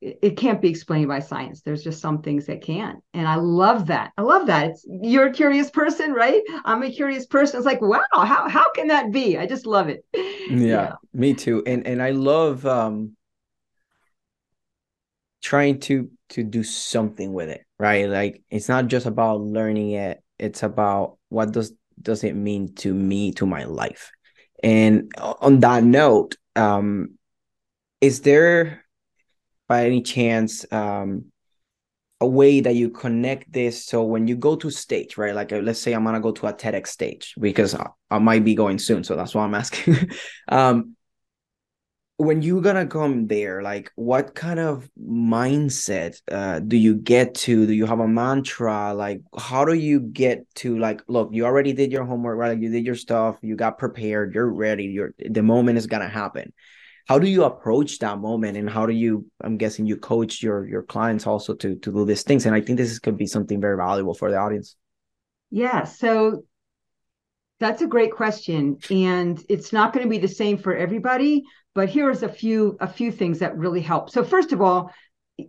it 0.00 0.36
can't 0.36 0.60
be 0.62 0.68
explained 0.68 1.08
by 1.08 1.18
science. 1.18 1.62
There's 1.62 1.82
just 1.82 2.00
some 2.00 2.22
things 2.22 2.46
that 2.46 2.62
can. 2.62 3.02
And 3.14 3.26
i 3.26 3.34
love 3.34 3.86
that. 3.86 4.12
I 4.16 4.22
love 4.22 4.46
that. 4.46 4.70
It's 4.70 4.86
you're 4.88 5.26
a 5.26 5.32
curious 5.32 5.70
person 5.70 6.12
right? 6.12 6.42
I'm 6.64 6.82
a 6.82 6.90
curious 6.90 7.26
person. 7.26 7.58
It's 7.58 7.66
like 7.66 7.80
wow 7.80 8.02
how 8.12 8.48
how 8.48 8.70
can 8.72 8.88
that 8.88 9.12
be? 9.12 9.38
I 9.38 9.46
just 9.46 9.66
love 9.66 9.88
it. 9.88 10.04
Yeah, 10.50 10.56
yeah. 10.56 10.92
me 11.12 11.34
too. 11.34 11.62
And 11.66 11.86
and 11.86 12.02
i 12.02 12.10
love 12.10 12.64
um 12.64 13.16
trying 15.42 15.78
to 15.80 16.10
to 16.30 16.42
do 16.42 16.62
something 16.62 17.32
with 17.32 17.48
it 17.48 17.64
right? 17.78 18.08
Like 18.08 18.42
it's 18.50 18.68
not 18.68 18.88
just 18.88 19.06
about 19.06 19.40
learning 19.40 19.92
it. 19.92 20.22
It's 20.38 20.62
about 20.62 21.18
what 21.28 21.52
does 21.52 21.72
does 22.00 22.24
it 22.24 22.34
mean 22.34 22.74
to 22.76 22.92
me 22.94 23.32
to 23.32 23.46
my 23.46 23.64
life? 23.64 24.10
And 24.62 25.12
on 25.16 25.60
that 25.60 25.84
note 25.84 26.36
um 26.56 27.18
is 28.00 28.20
there 28.22 28.84
by 29.68 29.84
any 29.86 30.02
chance 30.02 30.70
um, 30.72 31.26
a 32.20 32.26
way 32.26 32.60
that 32.60 32.74
you 32.74 32.90
connect 32.90 33.52
this? 33.52 33.84
So 33.84 34.02
when 34.02 34.26
you 34.26 34.36
go 34.36 34.56
to 34.56 34.70
stage 34.70 35.16
right 35.16 35.34
like 35.34 35.52
uh, 35.52 35.58
let's 35.58 35.80
say 35.80 35.92
i'm 35.92 36.04
gonna 36.04 36.20
go 36.20 36.32
to 36.32 36.46
a 36.46 36.52
tedx 36.52 36.88
stage 36.88 37.34
because 37.38 37.74
I, 37.74 37.86
I 38.10 38.18
might 38.18 38.44
be 38.44 38.54
going 38.54 38.78
soon 38.78 39.04
so 39.04 39.16
that's 39.16 39.34
why 39.34 39.44
i'm 39.44 39.54
asking. 39.54 40.10
Um, 40.48 40.96
when 42.18 42.42
you're 42.42 42.60
gonna 42.60 42.86
come 42.86 43.28
there 43.28 43.62
like 43.62 43.92
what 43.94 44.34
kind 44.34 44.58
of 44.58 44.90
mindset 45.00 46.20
uh, 46.32 46.58
do 46.58 46.76
you 46.76 46.96
get 46.96 47.32
to? 47.36 47.64
Do 47.64 47.72
you 47.72 47.86
have 47.86 48.00
a 48.00 48.08
mantra? 48.08 48.92
Like 48.92 49.20
how 49.38 49.64
do 49.64 49.72
you 49.72 50.00
get 50.00 50.44
to 50.56 50.76
like 50.78 51.00
look 51.06 51.30
you 51.32 51.46
already 51.46 51.72
did 51.72 51.92
your 51.92 52.04
homework 52.04 52.36
right? 52.36 52.48
Like 52.48 52.60
you 52.60 52.70
did 52.70 52.84
your 52.84 52.96
stuff 52.96 53.36
you 53.40 53.54
got 53.54 53.78
prepared 53.78 54.34
you're 54.34 54.50
ready 54.52 54.86
you're 54.86 55.14
the 55.18 55.44
moment 55.44 55.78
is 55.78 55.86
gonna 55.86 56.08
happen 56.08 56.52
how 57.08 57.18
do 57.18 57.26
you 57.26 57.44
approach 57.44 57.98
that 58.00 58.18
moment? 58.18 58.56
And 58.56 58.68
how 58.68 58.84
do 58.86 58.92
you 58.92 59.26
i'm 59.42 59.56
guessing 59.56 59.86
you 59.86 59.96
coach 59.96 60.42
your 60.42 60.66
your 60.68 60.82
clients 60.82 61.26
also 61.26 61.54
to 61.54 61.76
to 61.76 61.92
do 61.92 62.04
these 62.04 62.22
things. 62.22 62.46
And 62.46 62.54
i 62.54 62.60
think 62.60 62.78
this 62.78 62.98
could 62.98 63.16
be 63.16 63.26
something 63.26 63.60
very 63.60 63.76
valuable 63.76 64.14
for 64.14 64.30
the 64.30 64.36
audience. 64.36 64.76
Yeah 65.50 65.84
so 65.84 66.44
that's 67.60 67.82
a 67.82 67.88
great 67.88 68.12
question. 68.12 68.78
And 68.88 69.42
it's 69.48 69.72
not 69.72 69.92
going 69.92 70.06
to 70.06 70.10
be 70.10 70.18
the 70.18 70.28
same 70.28 70.58
for 70.58 70.76
everybody 70.76 71.44
but 71.74 71.88
here's 71.88 72.22
a 72.22 72.28
few 72.28 72.76
a 72.80 72.88
few 72.88 73.10
things 73.10 73.38
that 73.38 73.56
really 73.56 73.80
help. 73.80 74.10
So 74.10 74.22
first 74.22 74.52
of 74.52 74.60
all 74.60 74.92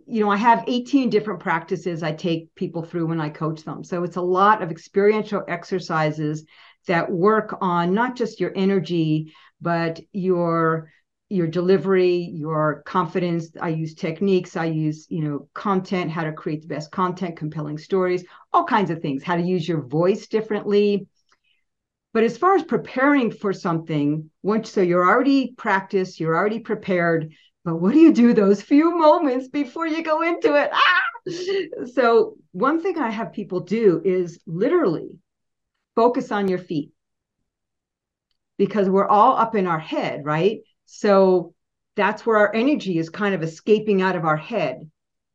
you 0.06 0.22
know 0.22 0.30
i 0.30 0.36
have 0.36 0.62
18 0.68 1.10
different 1.10 1.40
practices 1.40 2.04
i 2.04 2.12
take 2.12 2.54
people 2.54 2.84
through 2.84 3.06
when 3.06 3.20
i 3.20 3.28
coach 3.28 3.64
them. 3.64 3.84
So 3.84 4.04
it's 4.04 4.16
a 4.16 4.22
lot 4.22 4.62
of 4.62 4.70
experiential 4.70 5.42
exercises 5.48 6.44
that 6.86 7.10
work 7.10 7.58
on 7.60 7.92
not 7.92 8.16
just 8.16 8.40
your 8.40 8.52
energy, 8.54 9.34
but 9.60 10.00
your 10.12 10.90
your 11.30 11.46
delivery, 11.46 12.30
your 12.34 12.82
confidence. 12.84 13.50
I 13.60 13.68
use 13.68 13.94
techniques. 13.94 14.56
I 14.56 14.66
use, 14.66 15.06
you 15.08 15.22
know, 15.22 15.48
content, 15.54 16.10
how 16.10 16.24
to 16.24 16.32
create 16.32 16.62
the 16.62 16.68
best 16.68 16.90
content, 16.90 17.36
compelling 17.36 17.78
stories, 17.78 18.24
all 18.52 18.64
kinds 18.64 18.90
of 18.90 19.00
things, 19.00 19.22
how 19.22 19.36
to 19.36 19.42
use 19.42 19.66
your 19.66 19.80
voice 19.80 20.26
differently. 20.26 21.06
But 22.12 22.24
as 22.24 22.36
far 22.36 22.56
as 22.56 22.64
preparing 22.64 23.30
for 23.30 23.52
something, 23.52 24.28
once 24.42 24.72
so 24.72 24.82
you're 24.82 25.08
already 25.08 25.54
practiced, 25.56 26.18
you're 26.18 26.36
already 26.36 26.58
prepared. 26.58 27.32
But 27.64 27.76
what 27.76 27.94
do 27.94 28.00
you 28.00 28.12
do 28.12 28.34
those 28.34 28.60
few 28.60 28.98
moments 28.98 29.46
before 29.48 29.86
you 29.86 30.02
go 30.02 30.22
into 30.22 30.56
it? 30.56 30.70
Ah! 30.72 31.86
So 31.94 32.38
one 32.50 32.82
thing 32.82 32.98
I 32.98 33.10
have 33.10 33.32
people 33.32 33.60
do 33.60 34.02
is 34.04 34.40
literally 34.46 35.10
focus 35.94 36.32
on 36.32 36.48
your 36.48 36.58
feet 36.58 36.90
because 38.58 38.88
we're 38.88 39.06
all 39.06 39.36
up 39.36 39.54
in 39.54 39.68
our 39.68 39.78
head, 39.78 40.24
right? 40.24 40.60
So 40.92 41.54
that's 41.94 42.26
where 42.26 42.36
our 42.36 42.54
energy 42.54 42.98
is 42.98 43.08
kind 43.08 43.34
of 43.34 43.42
escaping 43.42 44.02
out 44.02 44.16
of 44.16 44.24
our 44.24 44.36
head. 44.36 44.90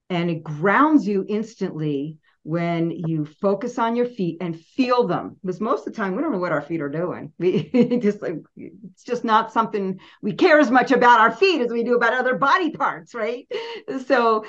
And 0.09 0.29
it 0.29 0.43
grounds 0.43 1.07
you 1.07 1.25
instantly 1.27 2.17
when 2.43 2.91
you 2.91 3.25
focus 3.25 3.79
on 3.79 3.95
your 3.95 4.05
feet 4.05 4.37
and 4.41 4.59
feel 4.59 5.07
them. 5.07 5.37
Because 5.41 5.61
most 5.61 5.87
of 5.87 5.93
the 5.93 5.97
time 5.97 6.15
we 6.15 6.21
don't 6.21 6.33
know 6.33 6.39
what 6.39 6.51
our 6.51 6.61
feet 6.61 6.81
are 6.81 6.89
doing. 6.89 7.31
We 7.39 7.99
just 8.01 8.21
like 8.21 8.35
it's 8.57 9.03
just 9.03 9.23
not 9.23 9.53
something 9.53 9.99
we 10.21 10.33
care 10.33 10.59
as 10.59 10.69
much 10.69 10.91
about 10.91 11.21
our 11.21 11.31
feet 11.31 11.61
as 11.61 11.71
we 11.71 11.83
do 11.83 11.95
about 11.95 12.13
other 12.13 12.35
body 12.35 12.71
parts, 12.71 13.15
right? 13.15 13.47
So 14.05 14.45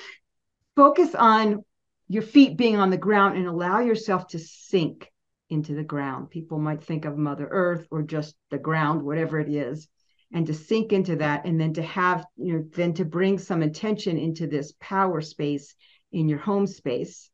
focus 0.74 1.14
on 1.14 1.64
your 2.08 2.22
feet 2.22 2.58
being 2.58 2.76
on 2.76 2.90
the 2.90 2.98
ground 2.98 3.36
and 3.36 3.46
allow 3.46 3.78
yourself 3.78 4.26
to 4.28 4.38
sink 4.38 5.10
into 5.48 5.74
the 5.74 5.84
ground. 5.84 6.30
People 6.30 6.58
might 6.58 6.82
think 6.82 7.04
of 7.04 7.16
Mother 7.16 7.48
Earth 7.48 7.86
or 7.90 8.02
just 8.02 8.34
the 8.50 8.58
ground, 8.58 9.02
whatever 9.02 9.38
it 9.38 9.48
is, 9.48 9.88
and 10.32 10.46
to 10.46 10.54
sink 10.54 10.92
into 10.92 11.16
that, 11.16 11.44
and 11.44 11.60
then 11.60 11.74
to 11.74 11.82
have, 11.82 12.26
you 12.36 12.52
know, 12.52 12.64
then 12.74 12.94
to 12.94 13.04
bring 13.04 13.38
some 13.38 13.62
attention 13.62 14.18
into 14.18 14.46
this 14.46 14.72
power 14.80 15.20
space 15.20 15.74
in 16.12 16.28
your 16.28 16.38
home 16.38 16.66
space. 16.66 17.30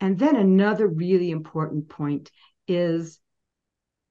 And 0.00 0.18
then 0.18 0.36
another 0.36 0.86
really 0.86 1.30
important 1.30 1.88
point 1.88 2.30
is 2.68 3.20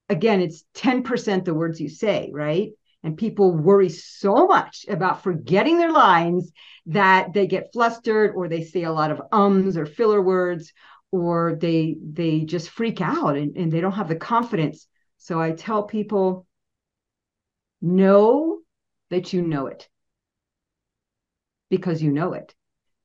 again, 0.10 0.42
it's 0.42 0.64
10% 0.76 1.46
the 1.46 1.54
words 1.54 1.82
you 1.82 1.90
say, 1.90 2.30
right? 2.32 2.72
And 3.04 3.18
people 3.18 3.56
worry 3.56 3.90
so 3.90 4.48
much 4.48 4.86
about 4.88 5.24
forgetting 5.24 5.78
their 5.78 5.92
lines 5.92 6.52
that 6.88 7.34
they 7.34 7.48
get 7.48 7.72
flustered 7.74 8.34
or 8.36 8.48
they 8.48 8.64
say 8.64 8.84
a 8.84 8.92
lot 8.92 9.12
of 9.12 9.22
ums 9.32 9.78
or 9.78 9.86
filler 9.86 10.22
words 10.22 10.74
or 11.12 11.58
they 11.60 11.96
they 12.04 12.42
just 12.42 12.70
freak 12.70 13.02
out 13.02 13.38
and, 13.38 13.56
and 13.56 13.72
they 13.72 13.80
don't 13.80 13.94
have 13.94 14.08
the 14.08 14.16
confidence 14.16 14.88
so 15.18 15.40
i 15.40 15.52
tell 15.52 15.84
people 15.84 16.46
know 17.86 18.60
that 19.10 19.34
you 19.34 19.42
know 19.42 19.68
it 19.68 19.88
because 21.70 22.02
you 22.02 22.12
know 22.12 22.34
it 22.34 22.54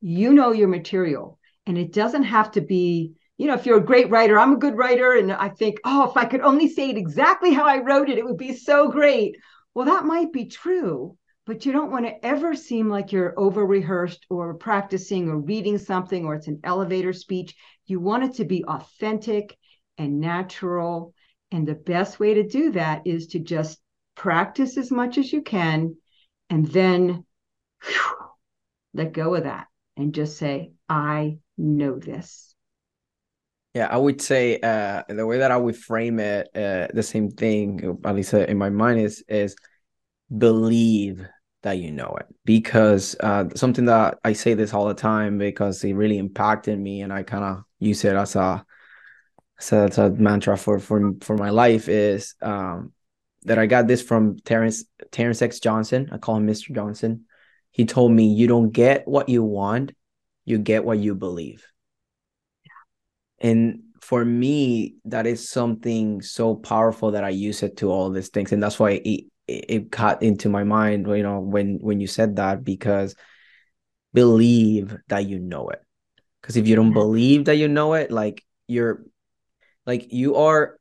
you 0.00 0.32
know 0.32 0.52
your 0.52 0.68
material 0.68 1.38
and 1.66 1.76
it 1.76 1.92
doesn't 1.92 2.24
have 2.24 2.50
to 2.52 2.60
be 2.60 3.12
you 3.36 3.46
know 3.46 3.54
if 3.54 3.66
you're 3.66 3.78
a 3.78 3.84
great 3.84 4.10
writer 4.10 4.38
i'm 4.38 4.54
a 4.54 4.58
good 4.58 4.76
writer 4.76 5.12
and 5.12 5.32
i 5.32 5.48
think 5.48 5.78
oh 5.84 6.08
if 6.08 6.16
i 6.16 6.24
could 6.24 6.40
only 6.40 6.68
say 6.68 6.90
it 6.90 6.96
exactly 6.96 7.52
how 7.52 7.64
i 7.64 7.78
wrote 7.78 8.08
it 8.08 8.18
it 8.18 8.24
would 8.24 8.38
be 8.38 8.54
so 8.54 8.88
great 8.90 9.36
well 9.74 9.86
that 9.86 10.04
might 10.04 10.32
be 10.32 10.46
true 10.46 11.16
but 11.50 11.66
you 11.66 11.72
don't 11.72 11.90
want 11.90 12.06
to 12.06 12.24
ever 12.24 12.54
seem 12.54 12.88
like 12.88 13.10
you're 13.10 13.34
over 13.36 13.66
rehearsed 13.66 14.24
or 14.30 14.54
practicing 14.54 15.28
or 15.28 15.36
reading 15.36 15.78
something 15.78 16.24
or 16.24 16.36
it's 16.36 16.46
an 16.46 16.60
elevator 16.62 17.12
speech. 17.12 17.56
You 17.86 17.98
want 17.98 18.22
it 18.22 18.34
to 18.34 18.44
be 18.44 18.64
authentic 18.64 19.58
and 19.98 20.20
natural. 20.20 21.12
And 21.50 21.66
the 21.66 21.74
best 21.74 22.20
way 22.20 22.34
to 22.34 22.46
do 22.46 22.70
that 22.70 23.02
is 23.04 23.26
to 23.28 23.40
just 23.40 23.80
practice 24.20 24.76
as 24.76 24.90
much 24.90 25.16
as 25.16 25.32
you 25.32 25.40
can 25.40 25.96
and 26.50 26.66
then 26.66 27.24
whew, 27.82 28.16
let 28.92 29.14
go 29.14 29.34
of 29.34 29.44
that 29.44 29.66
and 29.96 30.14
just 30.14 30.36
say, 30.36 30.72
I 30.90 31.38
know 31.56 31.98
this. 31.98 32.54
Yeah, 33.72 33.86
I 33.86 33.96
would 33.96 34.20
say 34.20 34.60
uh, 34.60 35.04
the 35.08 35.24
way 35.24 35.38
that 35.38 35.50
I 35.50 35.56
would 35.56 35.76
frame 35.76 36.20
it, 36.20 36.48
uh, 36.54 36.88
the 36.92 37.02
same 37.02 37.30
thing, 37.30 37.98
at 38.04 38.14
least 38.14 38.34
in 38.34 38.58
my 38.58 38.68
mind, 38.68 39.00
is 39.00 39.24
is 39.26 39.56
believe 40.36 41.26
that 41.62 41.78
you 41.78 41.90
know 41.90 42.14
it 42.20 42.26
because 42.44 43.16
uh, 43.20 43.44
something 43.54 43.86
that 43.86 44.18
I 44.22 44.34
say 44.34 44.52
this 44.52 44.74
all 44.74 44.86
the 44.86 44.94
time 44.94 45.38
because 45.38 45.82
it 45.82 45.94
really 45.94 46.18
impacted 46.18 46.78
me 46.78 47.00
and 47.00 47.12
I 47.12 47.22
kind 47.22 47.44
of 47.44 47.64
use 47.78 48.04
it 48.04 48.16
as 48.16 48.36
a 48.36 48.66
as 49.58 49.72
a, 49.72 50.02
a 50.02 50.10
mantra 50.10 50.58
for 50.58 50.78
for 50.78 51.14
for 51.20 51.36
my 51.36 51.50
life 51.50 51.88
is 51.88 52.34
um, 52.42 52.92
that 53.44 53.58
I 53.58 53.66
got 53.66 53.86
this 53.86 54.02
from 54.02 54.38
Terrence 54.40 54.84
Terrence 55.10 55.42
X 55.42 55.60
Johnson. 55.60 56.08
I 56.12 56.18
call 56.18 56.36
him 56.36 56.46
Mr. 56.46 56.74
Johnson. 56.74 57.24
He 57.70 57.84
told 57.84 58.12
me 58.12 58.34
you 58.34 58.46
don't 58.46 58.70
get 58.70 59.06
what 59.06 59.28
you 59.28 59.42
want, 59.42 59.92
you 60.44 60.58
get 60.58 60.84
what 60.84 60.98
you 60.98 61.14
believe. 61.14 61.66
Yeah. 62.64 63.48
And 63.50 63.82
for 64.00 64.24
me, 64.24 64.96
that 65.04 65.26
is 65.26 65.48
something 65.48 66.20
so 66.20 66.54
powerful 66.54 67.12
that 67.12 67.24
I 67.24 67.28
use 67.28 67.62
it 67.62 67.76
to 67.78 67.90
all 67.90 68.10
these 68.10 68.28
things, 68.28 68.52
and 68.52 68.62
that's 68.62 68.78
why 68.78 69.00
it 69.04 69.30
it 69.50 69.90
cut 69.90 70.22
into 70.22 70.48
my 70.48 70.62
mind 70.62 71.06
you 71.08 71.22
know 71.22 71.40
when 71.40 71.78
when 71.80 72.00
you 72.00 72.06
said 72.06 72.36
that 72.36 72.62
because 72.62 73.16
believe 74.14 74.96
that 75.08 75.26
you 75.26 75.38
know 75.38 75.68
it 75.70 75.82
because 76.40 76.56
if 76.56 76.68
you 76.68 76.76
don't 76.76 76.86
mm-hmm. 76.86 76.94
believe 76.94 77.44
that 77.46 77.56
you 77.56 77.68
know 77.68 77.94
it 77.94 78.10
like 78.10 78.44
you're 78.68 79.04
like 79.86 80.12
you 80.12 80.36
are 80.36 80.78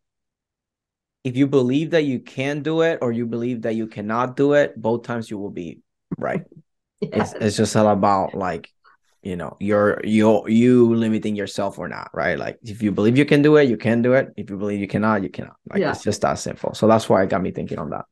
if 1.24 1.36
you 1.36 1.48
believe 1.48 1.92
that 1.92 2.04
you 2.04 2.20
can 2.20 2.62
do 2.62 2.82
it 2.82 3.00
or 3.02 3.12
you 3.12 3.26
believe 3.26 3.64
that 3.64 3.76
you 3.76 3.88
cannot 3.88 4.36
do 4.36 4.54
it 4.54 4.80
both 4.80 5.04
times 5.04 5.30
you 5.30 5.38
will 5.38 5.52
be 5.52 5.80
right. 6.18 6.44
Yes. 7.02 7.32
it's, 7.32 7.42
it's 7.46 7.56
just 7.56 7.78
all 7.78 7.88
about 7.88 8.34
like 8.34 8.70
you 9.22 9.38
know 9.38 9.56
you're 9.62 10.02
you 10.04 10.46
you 10.50 10.94
limiting 10.94 11.34
yourself 11.34 11.80
or 11.80 11.88
not 11.88 12.10
right? 12.14 12.38
Like 12.38 12.60
if 12.62 12.84
you 12.84 12.92
believe 12.92 13.18
you 13.18 13.24
can 13.24 13.42
do 13.42 13.56
it 13.56 13.70
you 13.70 13.78
can 13.78 14.02
do 14.02 14.14
it. 14.14 14.28
If 14.36 14.50
you 14.50 14.58
believe 14.58 14.82
you 14.82 14.88
cannot 14.88 15.24
you 15.24 15.30
cannot. 15.30 15.56
Like 15.70 15.80
yeah. 15.80 15.92
it's 15.92 16.04
just 16.04 16.22
that 16.24 16.40
simple. 16.40 16.74
So 16.74 16.88
that's 16.88 17.08
why 17.08 17.24
it 17.24 17.30
got 17.30 17.42
me 17.42 17.52
thinking 17.52 17.80
on 17.80 17.92
that. 17.92 18.04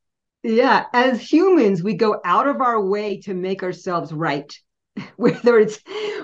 Yeah, 0.43 0.85
as 0.93 1.19
humans, 1.21 1.83
we 1.83 1.95
go 1.95 2.21
out 2.23 2.47
of 2.47 2.61
our 2.61 2.81
way 2.81 3.19
to 3.21 3.33
make 3.33 3.63
ourselves 3.63 4.13
right, 4.13 4.57
whether 5.17 5.59
it's 5.59 5.79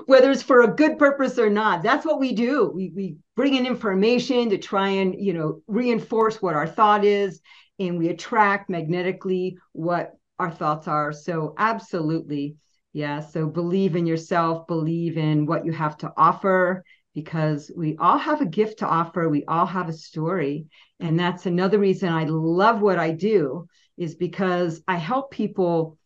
whether 0.05 0.31
it's 0.31 0.43
for 0.43 0.61
a 0.61 0.75
good 0.75 0.97
purpose 0.97 1.37
or 1.39 1.49
not. 1.49 1.83
That's 1.83 2.05
what 2.05 2.19
we 2.19 2.33
do. 2.33 2.71
We 2.73 2.91
we 2.95 3.17
bring 3.35 3.55
in 3.55 3.65
information 3.65 4.49
to 4.49 4.57
try 4.57 4.89
and 4.89 5.15
you 5.17 5.33
know 5.33 5.61
reinforce 5.67 6.41
what 6.41 6.55
our 6.55 6.67
thought 6.67 7.05
is, 7.05 7.41
and 7.79 7.97
we 7.97 8.09
attract 8.09 8.69
magnetically 8.69 9.57
what 9.71 10.11
our 10.39 10.51
thoughts 10.51 10.87
are. 10.87 11.11
So 11.11 11.53
absolutely, 11.57 12.55
yeah. 12.91 13.19
So 13.19 13.47
believe 13.47 13.95
in 13.95 14.05
yourself. 14.05 14.67
Believe 14.67 15.17
in 15.17 15.45
what 15.45 15.65
you 15.65 15.71
have 15.71 15.97
to 15.97 16.11
offer 16.17 16.83
because 17.13 17.71
we 17.75 17.95
all 17.97 18.17
have 18.17 18.41
a 18.41 18.45
gift 18.45 18.79
to 18.79 18.87
offer. 18.87 19.29
We 19.29 19.45
all 19.45 19.65
have 19.65 19.87
a 19.87 19.93
story. 19.93 20.65
And 20.99 21.19
that's 21.19 21.45
another 21.45 21.77
reason 21.77 22.09
I 22.09 22.25
love 22.25 22.81
what 22.81 22.97
I 22.97 23.11
do 23.11 23.67
is 23.97 24.15
because 24.15 24.81
I 24.87 24.95
help 24.95 25.31
people 25.31 25.97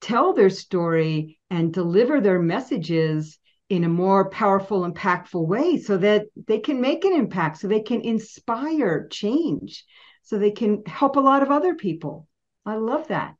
tell 0.00 0.32
their 0.32 0.50
story 0.50 1.38
and 1.50 1.72
deliver 1.72 2.20
their 2.20 2.40
messages 2.40 3.38
in 3.70 3.84
a 3.84 3.88
more 3.88 4.28
powerful, 4.28 4.82
impactful 4.90 5.46
way 5.46 5.78
so 5.78 5.96
that 5.96 6.26
they 6.46 6.58
can 6.58 6.80
make 6.80 7.04
an 7.04 7.14
impact, 7.14 7.58
so 7.58 7.68
they 7.68 7.80
can 7.80 8.02
inspire 8.02 9.08
change, 9.08 9.84
so 10.22 10.38
they 10.38 10.50
can 10.50 10.84
help 10.84 11.16
a 11.16 11.20
lot 11.20 11.42
of 11.42 11.50
other 11.50 11.74
people. 11.74 12.26
I 12.66 12.74
love 12.74 13.08
that. 13.08 13.36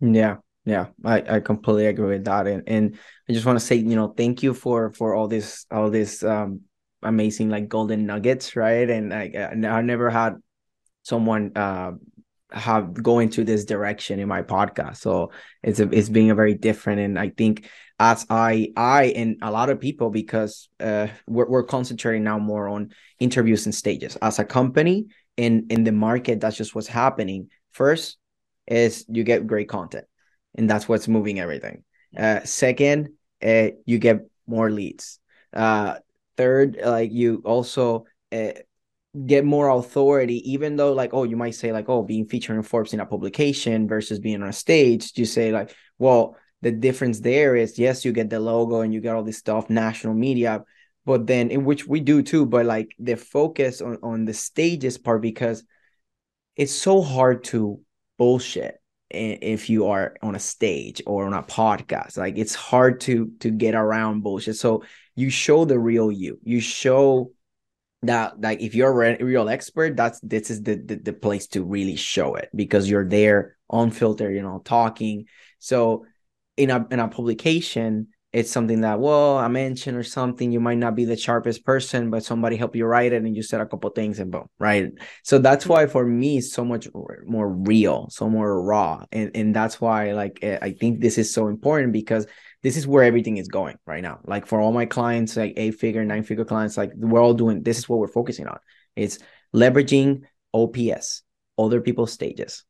Yeah. 0.00 0.36
Yeah, 0.64 0.88
I, 1.02 1.36
I 1.36 1.40
completely 1.40 1.86
agree 1.86 2.08
with 2.08 2.26
that. 2.26 2.46
And 2.46 2.62
and 2.66 2.98
I 3.26 3.32
just 3.32 3.46
want 3.46 3.58
to 3.58 3.64
say, 3.64 3.76
you 3.76 3.96
know, 3.96 4.08
thank 4.08 4.42
you 4.42 4.52
for 4.52 4.92
for 4.92 5.14
all 5.14 5.26
this 5.26 5.64
all 5.70 5.88
this 5.88 6.22
um 6.22 6.60
amazing 7.02 7.48
like 7.48 7.68
golden 7.68 8.04
nuggets, 8.04 8.54
right? 8.54 8.90
And 8.90 9.14
I 9.14 9.48
I 9.48 9.80
never 9.80 10.10
had 10.10 10.36
someone 11.04 11.56
uh 11.56 11.92
have 12.52 12.94
go 12.94 13.18
into 13.18 13.44
this 13.44 13.64
direction 13.64 14.18
in 14.18 14.28
my 14.28 14.42
podcast. 14.42 14.98
So 14.98 15.32
it's 15.62 15.80
a, 15.80 15.88
it's 15.90 16.08
being 16.08 16.30
a 16.30 16.34
very 16.34 16.54
different 16.54 17.00
and 17.00 17.18
i 17.18 17.28
think 17.28 17.68
as 18.00 18.26
i 18.30 18.72
i 18.76 19.06
and 19.16 19.36
a 19.42 19.50
lot 19.50 19.70
of 19.70 19.80
people 19.80 20.10
because 20.10 20.68
uh 20.80 21.08
we're, 21.26 21.48
we're 21.48 21.62
concentrating 21.62 22.24
now 22.24 22.38
more 22.38 22.68
on 22.68 22.90
interviews 23.18 23.66
and 23.66 23.74
stages. 23.74 24.16
As 24.16 24.38
a 24.38 24.44
company 24.44 25.06
in 25.36 25.66
in 25.70 25.84
the 25.84 25.92
market 25.92 26.40
that's 26.40 26.56
just 26.56 26.74
what's 26.74 26.88
happening. 26.88 27.50
First 27.72 28.18
is 28.66 29.04
you 29.08 29.24
get 29.24 29.46
great 29.46 29.68
content 29.68 30.06
and 30.54 30.68
that's 30.68 30.88
what's 30.88 31.08
moving 31.08 31.40
everything. 31.40 31.84
Uh 32.16 32.40
second 32.44 33.10
uh, 33.44 33.68
you 33.84 33.98
get 33.98 34.26
more 34.46 34.70
leads. 34.70 35.20
Uh 35.52 35.96
third 36.36 36.78
like 36.82 37.12
you 37.12 37.42
also 37.44 38.06
uh, 38.32 38.52
get 39.26 39.44
more 39.44 39.70
authority 39.70 40.52
even 40.52 40.76
though 40.76 40.92
like 40.92 41.14
oh 41.14 41.24
you 41.24 41.36
might 41.36 41.54
say 41.54 41.72
like 41.72 41.88
oh 41.88 42.02
being 42.02 42.26
featured 42.26 42.56
in 42.56 42.62
forbes 42.62 42.92
in 42.92 43.00
a 43.00 43.06
publication 43.06 43.88
versus 43.88 44.18
being 44.18 44.42
on 44.42 44.48
a 44.48 44.52
stage 44.52 45.12
you 45.16 45.24
say 45.24 45.50
like 45.50 45.74
well 45.98 46.36
the 46.60 46.70
difference 46.70 47.20
there 47.20 47.56
is 47.56 47.78
yes 47.78 48.04
you 48.04 48.12
get 48.12 48.28
the 48.28 48.38
logo 48.38 48.82
and 48.82 48.92
you 48.92 49.00
get 49.00 49.14
all 49.14 49.22
this 49.22 49.38
stuff 49.38 49.70
national 49.70 50.12
media 50.12 50.62
but 51.06 51.26
then 51.26 51.50
in 51.50 51.64
which 51.64 51.86
we 51.86 52.00
do 52.00 52.22
too 52.22 52.44
but 52.44 52.66
like 52.66 52.94
the 52.98 53.16
focus 53.16 53.80
on 53.80 53.96
on 54.02 54.26
the 54.26 54.34
stages 54.34 54.98
part 54.98 55.22
because 55.22 55.64
it's 56.54 56.74
so 56.74 57.00
hard 57.00 57.44
to 57.44 57.80
bullshit 58.18 58.78
if 59.10 59.70
you 59.70 59.86
are 59.86 60.16
on 60.22 60.34
a 60.34 60.38
stage 60.38 61.00
or 61.06 61.24
on 61.24 61.32
a 61.32 61.42
podcast. 61.42 62.18
Like 62.18 62.36
it's 62.36 62.54
hard 62.54 63.00
to 63.02 63.32
to 63.40 63.50
get 63.50 63.74
around 63.74 64.22
bullshit. 64.22 64.56
So 64.56 64.84
you 65.14 65.30
show 65.30 65.64
the 65.64 65.78
real 65.78 66.12
you. 66.12 66.38
You 66.42 66.60
show 66.60 67.32
that 68.02 68.40
like 68.40 68.60
if 68.60 68.74
you're 68.74 69.02
a 69.02 69.24
real 69.24 69.48
expert 69.48 69.96
that's 69.96 70.20
this 70.20 70.50
is 70.50 70.62
the, 70.62 70.76
the, 70.76 70.96
the 70.96 71.12
place 71.12 71.48
to 71.48 71.64
really 71.64 71.96
show 71.96 72.36
it 72.36 72.48
because 72.54 72.88
you're 72.88 73.08
there 73.08 73.56
unfiltered 73.70 74.34
you 74.34 74.42
know 74.42 74.60
talking. 74.64 75.26
So 75.58 76.06
in 76.56 76.70
a 76.70 76.86
in 76.90 77.00
a 77.00 77.08
publication 77.08 78.08
it's 78.32 78.50
something 78.50 78.82
that 78.82 79.00
well 79.00 79.38
i 79.38 79.48
mentioned 79.48 79.96
or 79.96 80.02
something 80.02 80.52
you 80.52 80.60
might 80.60 80.76
not 80.76 80.94
be 80.94 81.06
the 81.06 81.16
sharpest 81.16 81.64
person 81.64 82.10
but 82.10 82.22
somebody 82.22 82.56
helped 82.56 82.76
you 82.76 82.84
write 82.84 83.12
it 83.12 83.22
and 83.22 83.34
you 83.34 83.42
said 83.42 83.60
a 83.60 83.66
couple 83.66 83.88
things 83.90 84.18
and 84.18 84.30
boom 84.30 84.46
right? 84.58 84.90
So 85.22 85.38
that's 85.38 85.66
why 85.66 85.86
for 85.86 86.04
me 86.04 86.38
it's 86.38 86.52
so 86.52 86.64
much 86.64 86.88
more 87.26 87.48
real 87.48 88.08
so 88.10 88.28
more 88.28 88.62
raw. 88.62 89.04
And 89.12 89.30
and 89.34 89.56
that's 89.56 89.80
why 89.80 90.12
like 90.12 90.40
eh, 90.42 90.58
i 90.60 90.72
think 90.72 91.00
this 91.00 91.16
is 91.16 91.32
so 91.32 91.48
important 91.48 91.92
because 91.92 92.26
this 92.62 92.76
is 92.76 92.86
where 92.86 93.04
everything 93.04 93.36
is 93.36 93.48
going 93.48 93.76
right 93.86 94.02
now. 94.02 94.20
Like 94.24 94.46
for 94.46 94.60
all 94.60 94.72
my 94.72 94.86
clients 94.86 95.36
like 95.36 95.54
eight 95.56 95.76
figure 95.78 96.04
nine 96.04 96.24
figure 96.24 96.44
clients 96.44 96.76
like 96.76 96.92
we're 96.94 97.20
all 97.20 97.34
doing 97.34 97.62
this 97.62 97.78
is 97.78 97.88
what 97.88 97.98
we're 97.98 98.08
focusing 98.08 98.46
on. 98.46 98.58
It's 98.96 99.18
leveraging 99.54 100.22
ops 100.52 101.22
other 101.56 101.80
people's 101.80 102.12
stages. 102.12 102.64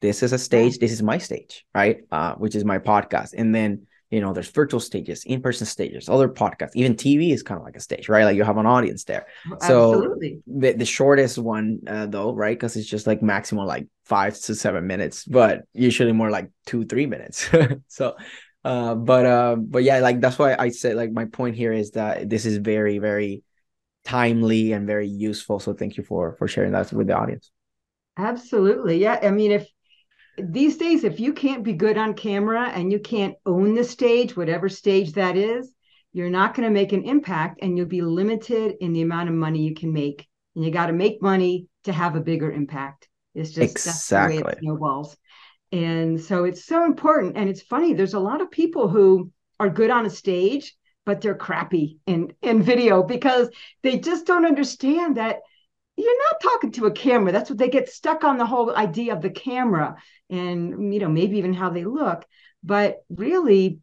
This 0.00 0.22
is 0.22 0.32
a 0.32 0.38
stage 0.38 0.78
this 0.78 0.92
is 0.92 1.02
my 1.02 1.18
stage 1.18 1.64
right? 1.74 1.98
Uh, 2.10 2.34
which 2.34 2.54
is 2.54 2.64
my 2.64 2.78
podcast. 2.78 3.34
And 3.36 3.54
then 3.54 3.86
you 4.10 4.22
know 4.22 4.32
there's 4.32 4.48
virtual 4.50 4.80
stages 4.80 5.22
in-person 5.24 5.66
stages 5.66 6.08
other 6.08 6.28
podcasts. 6.28 6.70
Even 6.74 6.94
tv 6.94 7.32
is 7.32 7.42
kind 7.42 7.58
of 7.60 7.64
like 7.64 7.76
a 7.76 7.80
stage 7.80 8.08
right? 8.08 8.24
Like 8.24 8.36
you 8.36 8.42
have 8.42 8.56
an 8.56 8.66
audience 8.66 9.04
there. 9.04 9.26
So 9.60 10.16
The, 10.46 10.72
the 10.72 10.84
shortest 10.84 11.38
one 11.38 11.80
uh, 11.86 12.06
though 12.06 12.32
right? 12.32 12.56
Because 12.56 12.74
it's 12.76 12.88
just 12.88 13.06
like 13.06 13.22
maximum 13.22 13.66
like 13.66 13.86
five 14.04 14.34
to 14.40 14.54
seven 14.54 14.86
minutes 14.86 15.24
but 15.26 15.62
usually 15.74 16.12
more 16.12 16.30
like 16.30 16.50
two 16.66 16.84
three 16.84 17.06
minutes. 17.06 17.48
So 17.88 18.16
uh 18.68 18.94
but 18.94 19.24
uh 19.24 19.56
but 19.56 19.82
yeah 19.82 19.98
like 19.98 20.20
that's 20.20 20.38
why 20.38 20.54
i 20.58 20.68
said 20.68 20.94
like 20.94 21.10
my 21.10 21.24
point 21.24 21.56
here 21.56 21.72
is 21.72 21.92
that 21.92 22.28
this 22.28 22.44
is 22.44 22.58
very 22.58 22.98
very 22.98 23.42
timely 24.04 24.72
and 24.72 24.86
very 24.86 25.08
useful 25.08 25.58
so 25.58 25.72
thank 25.72 25.96
you 25.96 26.04
for 26.04 26.34
for 26.38 26.46
sharing 26.46 26.72
that 26.72 26.92
with 26.92 27.06
the 27.06 27.16
audience 27.16 27.50
absolutely 28.16 28.98
yeah 28.98 29.18
i 29.22 29.30
mean 29.30 29.52
if 29.52 29.66
these 30.38 30.76
days, 30.76 31.04
if 31.04 31.18
you 31.18 31.32
can't 31.32 31.64
be 31.64 31.72
good 31.72 31.98
on 31.98 32.14
camera 32.14 32.68
and 32.68 32.92
you 32.92 32.98
can't 32.98 33.34
own 33.44 33.74
the 33.74 33.84
stage, 33.84 34.36
whatever 34.36 34.68
stage 34.68 35.12
that 35.12 35.36
is, 35.36 35.74
you're 36.12 36.30
not 36.30 36.54
going 36.54 36.66
to 36.66 36.72
make 36.72 36.92
an 36.92 37.04
impact 37.04 37.58
and 37.62 37.76
you'll 37.76 37.86
be 37.86 38.02
limited 38.02 38.76
in 38.80 38.92
the 38.92 39.02
amount 39.02 39.28
of 39.28 39.34
money 39.34 39.60
you 39.62 39.74
can 39.74 39.92
make. 39.92 40.26
And 40.54 40.64
you 40.64 40.70
got 40.70 40.86
to 40.86 40.92
make 40.92 41.20
money 41.20 41.66
to 41.84 41.92
have 41.92 42.16
a 42.16 42.20
bigger 42.20 42.50
impact. 42.50 43.08
It's 43.34 43.50
just 43.50 43.70
exactly. 43.70 44.36
that's 44.36 44.42
the 44.42 44.46
way 44.46 44.52
it 44.52 44.58
snowballs. 44.60 45.16
And 45.72 46.20
so 46.20 46.44
it's 46.44 46.64
so 46.64 46.84
important. 46.84 47.36
And 47.36 47.48
it's 47.48 47.62
funny, 47.62 47.92
there's 47.92 48.14
a 48.14 48.20
lot 48.20 48.40
of 48.40 48.50
people 48.50 48.88
who 48.88 49.30
are 49.60 49.68
good 49.68 49.90
on 49.90 50.06
a 50.06 50.10
stage, 50.10 50.76
but 51.04 51.20
they're 51.20 51.34
crappy 51.34 51.98
in, 52.06 52.32
in 52.42 52.62
video 52.62 53.02
because 53.02 53.50
they 53.82 53.98
just 53.98 54.26
don't 54.26 54.46
understand 54.46 55.16
that 55.16 55.40
you're 55.96 56.18
not 56.30 56.40
talking 56.40 56.70
to 56.72 56.86
a 56.86 56.92
camera. 56.92 57.32
That's 57.32 57.50
what 57.50 57.58
they 57.58 57.68
get 57.68 57.88
stuck 57.88 58.22
on 58.22 58.38
the 58.38 58.46
whole 58.46 58.74
idea 58.74 59.12
of 59.12 59.20
the 59.20 59.30
camera 59.30 59.96
and 60.30 60.92
you 60.94 61.00
know 61.00 61.08
maybe 61.08 61.38
even 61.38 61.52
how 61.52 61.70
they 61.70 61.84
look. 61.84 62.24
But 62.62 62.98
really, 63.10 63.80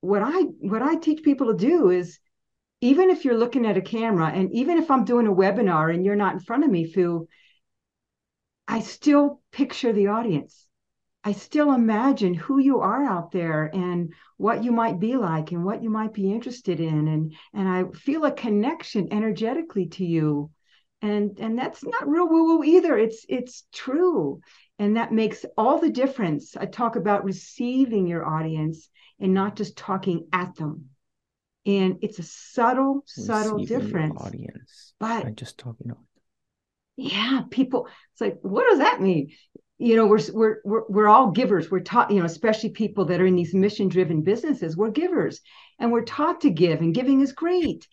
what 0.00 0.22
I 0.22 0.42
what 0.60 0.82
I 0.82 0.96
teach 0.96 1.22
people 1.22 1.48
to 1.48 1.56
do 1.56 1.90
is 1.90 2.18
even 2.82 3.08
if 3.08 3.24
you're 3.24 3.38
looking 3.38 3.66
at 3.66 3.78
a 3.78 3.82
camera 3.82 4.26
and 4.26 4.52
even 4.52 4.76
if 4.76 4.90
I'm 4.90 5.04
doing 5.04 5.26
a 5.26 5.34
webinar 5.34 5.92
and 5.92 6.04
you're 6.04 6.14
not 6.14 6.34
in 6.34 6.40
front 6.40 6.64
of 6.64 6.70
me, 6.70 6.84
Foo, 6.84 7.26
I 8.68 8.80
still 8.80 9.40
picture 9.50 9.92
the 9.92 10.08
audience. 10.08 10.65
I 11.26 11.32
still 11.32 11.72
imagine 11.72 12.34
who 12.34 12.60
you 12.60 12.78
are 12.78 13.04
out 13.04 13.32
there 13.32 13.68
and 13.74 14.14
what 14.36 14.62
you 14.62 14.70
might 14.70 15.00
be 15.00 15.16
like 15.16 15.50
and 15.50 15.64
what 15.64 15.82
you 15.82 15.90
might 15.90 16.14
be 16.14 16.32
interested 16.32 16.78
in. 16.78 17.08
And 17.08 17.34
and 17.52 17.68
I 17.68 17.86
feel 17.98 18.24
a 18.24 18.30
connection 18.30 19.08
energetically 19.12 19.86
to 19.88 20.04
you. 20.04 20.52
And 21.02 21.36
and 21.40 21.58
that's 21.58 21.82
not 21.82 22.06
real 22.06 22.28
woo 22.28 22.44
woo 22.44 22.62
either. 22.64 22.96
It's 22.96 23.26
it's 23.28 23.64
true. 23.72 24.40
And 24.78 24.96
that 24.98 25.10
makes 25.10 25.44
all 25.58 25.80
the 25.80 25.90
difference. 25.90 26.56
I 26.56 26.66
talk 26.66 26.94
about 26.94 27.24
receiving 27.24 28.06
your 28.06 28.24
audience 28.24 28.88
and 29.18 29.34
not 29.34 29.56
just 29.56 29.76
talking 29.76 30.28
at 30.32 30.54
them. 30.54 30.90
And 31.66 31.96
it's 32.02 32.20
a 32.20 32.22
subtle 32.22 33.02
subtle 33.04 33.64
difference. 33.64 34.20
audience 34.20 34.94
but 35.00 35.34
just 35.34 35.58
talking 35.58 35.90
on 35.90 35.98
yeah 36.96 37.42
people 37.50 37.88
it's 38.12 38.20
like 38.20 38.38
what 38.42 38.64
does 38.70 38.78
that 38.78 39.00
mean 39.00 39.32
you 39.78 39.96
know 39.96 40.06
we're 40.06 40.20
we're 40.32 40.56
we're, 40.64 40.82
we're 40.88 41.08
all 41.08 41.30
givers 41.30 41.70
we're 41.70 41.80
taught 41.80 42.10
you 42.10 42.18
know 42.18 42.24
especially 42.24 42.70
people 42.70 43.04
that 43.04 43.20
are 43.20 43.26
in 43.26 43.36
these 43.36 43.54
mission 43.54 43.88
driven 43.88 44.22
businesses 44.22 44.76
we're 44.76 44.90
givers 44.90 45.40
and 45.78 45.92
we're 45.92 46.04
taught 46.04 46.40
to 46.40 46.50
give 46.50 46.80
and 46.80 46.94
giving 46.94 47.20
is 47.20 47.32
great 47.32 47.86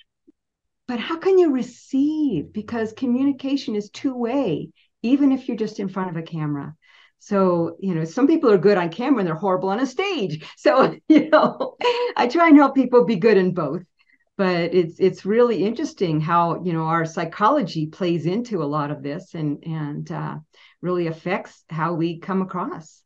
but 0.87 0.99
how 0.99 1.17
can 1.17 1.37
you 1.37 1.51
receive? 1.51 2.51
Because 2.51 2.93
communication 2.93 3.75
is 3.75 3.89
two 3.89 4.15
way, 4.15 4.69
even 5.01 5.31
if 5.31 5.47
you're 5.47 5.57
just 5.57 5.79
in 5.79 5.87
front 5.87 6.09
of 6.09 6.17
a 6.17 6.21
camera. 6.21 6.75
So, 7.19 7.77
you 7.79 7.95
know, 7.95 8.03
some 8.03 8.27
people 8.27 8.51
are 8.51 8.57
good 8.57 8.77
on 8.77 8.89
camera 8.89 9.19
and 9.19 9.27
they're 9.27 9.35
horrible 9.35 9.69
on 9.69 9.79
a 9.79 9.85
stage. 9.85 10.45
So, 10.57 10.95
you 11.07 11.29
know, 11.29 11.77
I 12.17 12.27
try 12.27 12.49
and 12.49 12.57
help 12.57 12.75
people 12.75 13.05
be 13.05 13.15
good 13.15 13.37
in 13.37 13.53
both. 13.53 13.83
But 14.35 14.73
it's 14.73 14.99
it's 14.99 15.25
really 15.25 15.63
interesting 15.63 16.19
how, 16.19 16.63
you 16.63 16.73
know, 16.73 16.85
our 16.85 17.05
psychology 17.05 17.85
plays 17.85 18.25
into 18.25 18.63
a 18.63 18.65
lot 18.65 18.89
of 18.89 19.03
this 19.03 19.35
and 19.35 19.63
and 19.63 20.11
uh, 20.11 20.37
really 20.83 21.07
affects 21.07 21.63
how 21.69 21.93
we 21.93 22.19
come 22.19 22.41
across. 22.41 23.01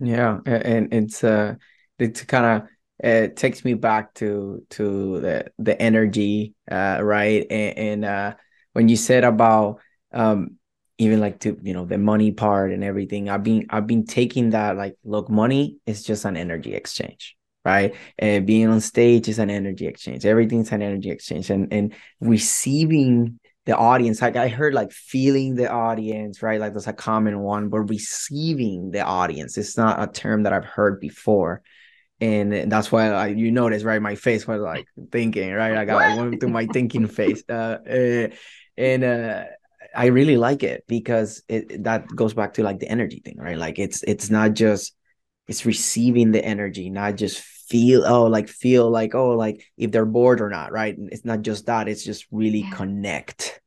Yeah, 0.00 0.40
and 0.44 0.92
it's 0.92 1.22
uh 1.22 1.54
it's 1.98 2.24
kind 2.24 2.62
of 2.62 2.68
it 2.98 3.36
takes 3.36 3.64
me 3.64 3.74
back 3.74 4.12
to 4.14 4.66
to 4.70 5.20
the 5.20 5.52
the 5.58 5.80
energy 5.80 6.54
uh 6.70 6.98
right? 7.00 7.46
And, 7.48 7.78
and 7.78 8.04
uh 8.04 8.34
when 8.72 8.88
you 8.88 8.96
said 8.96 9.24
about 9.24 9.80
um 10.12 10.56
even 10.98 11.20
like 11.20 11.40
to 11.40 11.56
you 11.62 11.74
know 11.74 11.86
the 11.86 11.98
money 11.98 12.30
part 12.30 12.70
and 12.70 12.84
everything 12.84 13.28
i've 13.28 13.42
been 13.42 13.66
i've 13.70 13.84
been 13.84 14.06
taking 14.06 14.50
that 14.50 14.76
like 14.76 14.94
look 15.02 15.28
money 15.28 15.76
is 15.86 16.04
just 16.04 16.24
an 16.24 16.36
energy 16.36 16.72
exchange 16.72 17.36
right? 17.64 17.94
Being 18.18 18.68
on 18.68 18.80
stage 18.80 19.28
is 19.28 19.38
an 19.38 19.50
energy 19.50 19.86
exchange. 19.86 20.26
Everything's 20.26 20.70
an 20.72 20.82
energy 20.82 21.10
exchange. 21.10 21.50
And 21.50 21.72
and 21.72 21.94
receiving 22.20 23.40
the 23.66 23.76
audience 23.76 24.20
like 24.20 24.36
i 24.36 24.48
heard 24.48 24.74
like 24.74 24.92
feeling 24.92 25.54
the 25.54 25.70
audience 25.70 26.42
right? 26.42 26.60
Like 26.60 26.74
that's 26.74 26.86
a 26.86 26.92
common 26.92 27.40
one 27.40 27.68
but 27.68 27.80
receiving 27.80 28.90
the 28.90 29.00
audience 29.00 29.56
it's 29.56 29.76
not 29.76 30.02
a 30.02 30.06
term 30.10 30.42
that 30.44 30.52
i've 30.52 30.64
heard 30.64 31.00
before. 31.00 31.62
And 32.20 32.70
that's 32.70 32.92
why 32.92 33.10
I, 33.10 33.26
you 33.26 33.50
notice 33.50 33.82
right 33.82 34.00
my 34.00 34.14
face 34.14 34.46
was 34.46 34.60
like 34.60 34.86
thinking 35.10 35.52
right? 35.52 35.76
I 35.76 35.84
got 35.84 36.00
I 36.00 36.16
went 36.16 36.40
to 36.40 36.48
my 36.48 36.66
thinking 36.66 37.06
face. 37.08 37.42
Uh, 37.48 37.78
uh, 37.88 38.28
and 38.76 39.04
uh, 39.04 39.44
i 39.94 40.06
really 40.06 40.36
like 40.36 40.62
it 40.62 40.84
because 40.88 41.42
it 41.48 41.84
that 41.84 42.06
goes 42.08 42.34
back 42.34 42.54
to 42.54 42.62
like 42.62 42.78
the 42.80 42.88
energy 42.88 43.20
thing 43.24 43.36
right? 43.38 43.58
Like 43.58 43.78
it's 43.78 44.02
it's 44.04 44.30
not 44.30 44.54
just 44.54 44.94
it's 45.48 45.66
receiving 45.66 46.32
the 46.32 46.44
energy 46.44 46.90
not 46.90 47.16
just 47.16 47.44
feel 47.68 48.04
oh 48.04 48.24
like 48.26 48.48
feel 48.48 48.90
like 48.90 49.14
oh 49.14 49.30
like 49.30 49.64
if 49.76 49.90
they're 49.90 50.06
bored 50.06 50.40
or 50.40 50.50
not 50.50 50.72
right? 50.72 50.96
It's 50.98 51.24
not 51.24 51.42
just 51.42 51.66
that 51.66 51.88
it's 51.88 52.04
just 52.04 52.26
really 52.30 52.60
yeah. 52.60 52.70
connect 52.70 53.60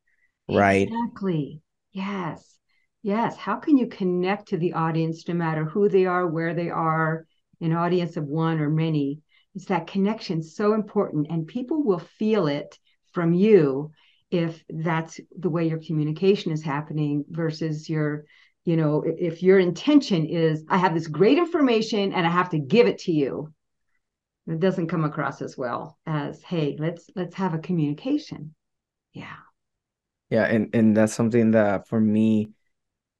right? 0.49 0.87
Exactly. 0.87 1.61
Yes. 1.91 2.57
Yes. 3.03 3.37
How 3.37 3.57
can 3.57 3.77
you 3.77 3.87
connect 3.87 4.49
to 4.49 4.57
the 4.57 4.73
audience 4.73 5.27
no 5.27 5.33
matter 5.33 5.65
who 5.65 5.89
they 5.89 6.05
are 6.05 6.27
where 6.27 6.53
they 6.53 6.69
are 6.69 7.25
an 7.61 7.73
audience 7.73 8.17
of 8.17 8.25
one 8.25 8.59
or 8.59 8.69
many? 8.69 9.21
It's 9.55 9.65
that 9.65 9.87
connection 9.87 10.43
so 10.43 10.73
important 10.73 11.27
and 11.29 11.47
people 11.47 11.83
will 11.83 11.99
feel 11.99 12.47
it 12.47 12.77
from 13.13 13.33
you 13.33 13.91
if 14.29 14.63
that's 14.69 15.19
the 15.37 15.49
way 15.49 15.67
your 15.67 15.79
communication 15.79 16.51
is 16.51 16.61
happening 16.61 17.23
versus 17.29 17.89
your 17.89 18.25
you 18.65 18.75
know 18.75 19.01
if 19.05 19.41
your 19.41 19.57
intention 19.57 20.25
is 20.25 20.65
i 20.67 20.77
have 20.77 20.93
this 20.93 21.07
great 21.07 21.37
information 21.37 22.11
and 22.11 22.27
i 22.27 22.29
have 22.29 22.49
to 22.49 22.59
give 22.59 22.87
it 22.87 22.97
to 22.97 23.13
you 23.13 23.51
it 24.47 24.59
doesn't 24.59 24.87
come 24.87 25.03
across 25.03 25.41
as 25.41 25.57
well 25.57 25.97
as 26.05 26.41
hey 26.43 26.75
let's 26.79 27.09
let's 27.15 27.35
have 27.35 27.53
a 27.53 27.59
communication 27.59 28.53
yeah 29.13 29.35
yeah 30.29 30.45
and 30.45 30.73
and 30.73 30.95
that's 30.95 31.13
something 31.13 31.51
that 31.51 31.87
for 31.87 31.99
me 31.99 32.49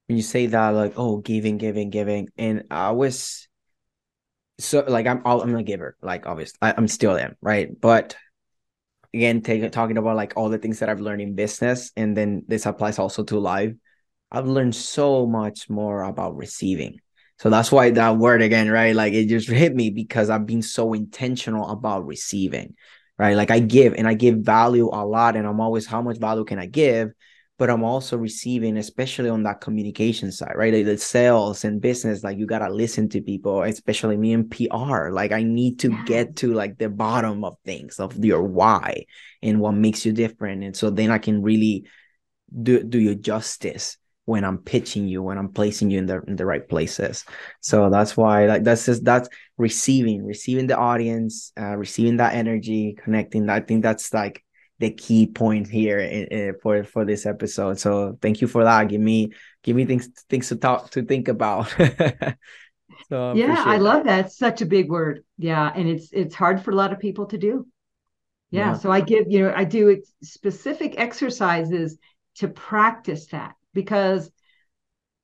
when 0.07 0.17
you 0.17 0.23
say 0.23 0.45
that 0.47 0.69
like 0.69 0.93
oh 0.97 1.17
giving 1.17 1.57
giving 1.57 1.89
giving 1.89 2.29
and 2.37 2.63
i 2.71 2.91
was 2.91 3.47
so 4.59 4.83
like 4.87 5.05
I'm 5.07 5.21
all 5.25 5.41
I'm 5.41 5.55
a 5.55 5.63
giver, 5.63 5.97
like 6.01 6.25
obviously 6.25 6.57
I, 6.61 6.73
am 6.77 6.87
still 6.87 7.17
am, 7.17 7.35
right? 7.41 7.69
But 7.79 8.15
again, 9.13 9.41
take, 9.41 9.71
talking 9.71 9.97
about 9.97 10.15
like 10.15 10.33
all 10.35 10.49
the 10.49 10.57
things 10.57 10.79
that 10.79 10.89
I've 10.89 10.99
learned 10.99 11.21
in 11.21 11.35
business, 11.35 11.91
and 11.95 12.15
then 12.15 12.43
this 12.47 12.65
applies 12.65 12.99
also 12.99 13.23
to 13.25 13.39
life. 13.39 13.73
I've 14.31 14.47
learned 14.47 14.75
so 14.75 15.25
much 15.25 15.69
more 15.69 16.03
about 16.03 16.35
receiving. 16.35 16.99
So 17.39 17.49
that's 17.49 17.71
why 17.71 17.91
that 17.91 18.17
word 18.17 18.41
again, 18.41 18.69
right? 18.69 18.95
Like 18.95 19.13
it 19.13 19.27
just 19.27 19.49
hit 19.49 19.75
me 19.75 19.89
because 19.89 20.29
I've 20.29 20.45
been 20.45 20.61
so 20.61 20.93
intentional 20.93 21.69
about 21.69 22.05
receiving, 22.05 22.75
right? 23.17 23.35
Like 23.35 23.51
I 23.51 23.59
give 23.59 23.93
and 23.93 24.07
I 24.07 24.15
give 24.15 24.37
value 24.37 24.89
a 24.91 25.05
lot, 25.05 25.35
and 25.35 25.47
I'm 25.47 25.61
always 25.61 25.85
how 25.85 26.01
much 26.01 26.17
value 26.17 26.45
can 26.45 26.59
I 26.59 26.65
give? 26.65 27.11
but 27.57 27.71
I'm 27.71 27.83
also 27.83 28.17
receiving, 28.17 28.77
especially 28.77 29.29
on 29.29 29.43
that 29.43 29.61
communication 29.61 30.31
side, 30.31 30.53
right? 30.55 30.73
Like 30.73 30.85
the 30.85 30.97
sales 30.97 31.65
and 31.65 31.81
business, 31.81 32.23
like 32.23 32.37
you 32.37 32.45
gotta 32.45 32.71
listen 32.71 33.09
to 33.09 33.21
people, 33.21 33.63
especially 33.63 34.15
me 34.15 34.33
in 34.33 34.47
PR. 34.47 35.09
Like 35.11 35.31
I 35.31 35.41
need 35.41 35.79
to 35.79 35.89
get 36.05 36.35
to 36.37 36.53
like 36.53 36.77
the 36.77 36.89
bottom 36.89 37.43
of 37.43 37.57
things, 37.65 37.99
of 37.99 38.23
your 38.23 38.43
why 38.43 39.05
and 39.41 39.59
what 39.59 39.71
makes 39.71 40.05
you 40.05 40.13
different. 40.13 40.63
And 40.63 40.75
so 40.75 40.91
then 40.91 41.09
I 41.09 41.17
can 41.17 41.41
really 41.41 41.87
do 42.61 42.83
do 42.83 42.99
you 42.99 43.15
justice 43.15 43.97
when 44.27 44.43
I'm 44.43 44.57
pitching 44.57 45.07
you, 45.07 45.23
when 45.23 45.37
I'm 45.37 45.47
placing 45.47 45.89
you 45.89 45.99
in 45.99 46.05
the 46.05 46.21
in 46.27 46.35
the 46.35 46.45
right 46.45 46.67
places. 46.67 47.23
So 47.61 47.89
that's 47.89 48.17
why 48.17 48.45
like 48.45 48.63
that's 48.65 48.85
just 48.85 49.05
that's 49.05 49.29
receiving, 49.57 50.25
receiving 50.25 50.67
the 50.67 50.75
audience, 50.77 51.53
uh, 51.57 51.77
receiving 51.77 52.17
that 52.17 52.35
energy, 52.35 52.97
connecting. 53.01 53.49
I 53.49 53.61
think 53.61 53.83
that's 53.83 54.13
like 54.13 54.43
the 54.79 54.91
key 54.91 55.27
point 55.27 55.69
here 55.69 55.99
in, 55.99 56.25
in, 56.25 56.55
for 56.61 56.83
for 56.83 57.05
this 57.05 57.25
episode. 57.25 57.79
So 57.79 58.17
thank 58.21 58.41
you 58.41 58.47
for 58.47 58.65
that. 58.65 58.89
Give 58.89 58.99
me 58.99 59.31
give 59.63 59.77
me 59.77 59.85
things 59.85 60.09
things 60.29 60.49
to 60.49 60.57
talk 60.57 60.89
to 60.91 61.03
think 61.03 61.29
about. 61.29 61.69
so 63.09 63.33
yeah, 63.33 63.63
I 63.65 63.77
love 63.77 64.03
that. 64.03 64.25
It's 64.25 64.37
such 64.37 64.61
a 64.61 64.65
big 64.65 64.89
word. 64.89 65.23
Yeah, 65.37 65.71
and 65.73 65.87
it's 65.87 66.09
it's 66.11 66.35
hard 66.35 66.61
for 66.61 66.71
a 66.71 66.75
lot 66.75 66.91
of 66.91 66.99
people 66.99 67.27
to 67.27 67.37
do. 67.37 67.65
Yeah, 68.51 68.71
yeah. 68.71 68.77
so 68.77 68.91
I 68.91 68.99
give 68.99 69.27
you 69.29 69.43
know 69.43 69.53
I 69.55 69.63
do 69.63 70.03
specific 70.21 70.95
exercises 70.99 71.97
to 72.39 72.49
practice 72.49 73.27
that 73.27 73.53
because 73.77 74.29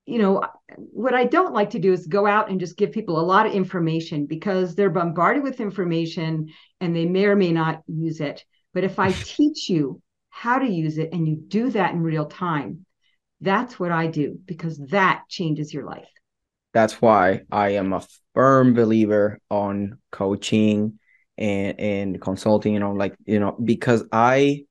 you 0.06 0.20
know 0.20 0.44
what 0.76 1.14
i 1.14 1.26
don't 1.26 1.54
like 1.54 1.72
to 1.72 1.80
do 1.80 1.94
is 1.94 2.08
go 2.08 2.26
out 2.26 2.50
and 2.50 2.60
just 2.60 2.78
give 2.78 2.92
people 2.92 3.20
a 3.20 3.30
lot 3.34 3.46
of 3.46 3.54
information 3.54 4.26
because 4.26 4.76
they're 4.76 4.90
bombarded 4.90 5.44
with 5.44 5.60
information 5.60 6.48
and 6.82 6.96
they 6.96 7.06
may 7.06 7.26
or 7.26 7.36
may 7.36 7.52
not 7.52 7.82
use 7.88 8.20
it 8.20 8.46
but 8.74 8.84
if 8.84 9.00
I 9.00 9.12
teach 9.24 9.70
you 9.70 10.02
how 10.30 10.60
to 10.60 10.68
use 10.68 10.98
it 10.98 11.14
and 11.14 11.28
you 11.28 11.36
do 11.36 11.70
that 11.72 11.94
in 11.94 12.02
real 12.02 12.26
time, 12.26 12.86
that's 13.40 13.80
what 13.80 13.92
I 13.92 14.08
do 14.08 14.40
because 14.46 14.78
that 14.90 15.24
changes 15.30 15.74
your 15.74 15.86
life. 15.86 16.10
That's 16.74 17.02
why 17.02 17.42
I 17.52 17.70
am 17.72 17.94
a 17.94 18.04
firm 18.34 18.74
believer 18.74 19.40
on 19.50 20.00
coaching 20.12 21.00
and 21.38 21.80
and 21.80 22.22
consulting, 22.22 22.74
you 22.74 22.80
know, 22.80 22.94
like, 22.94 23.16
you 23.26 23.40
know, 23.40 23.52
because 23.52 24.04
I 24.12 24.66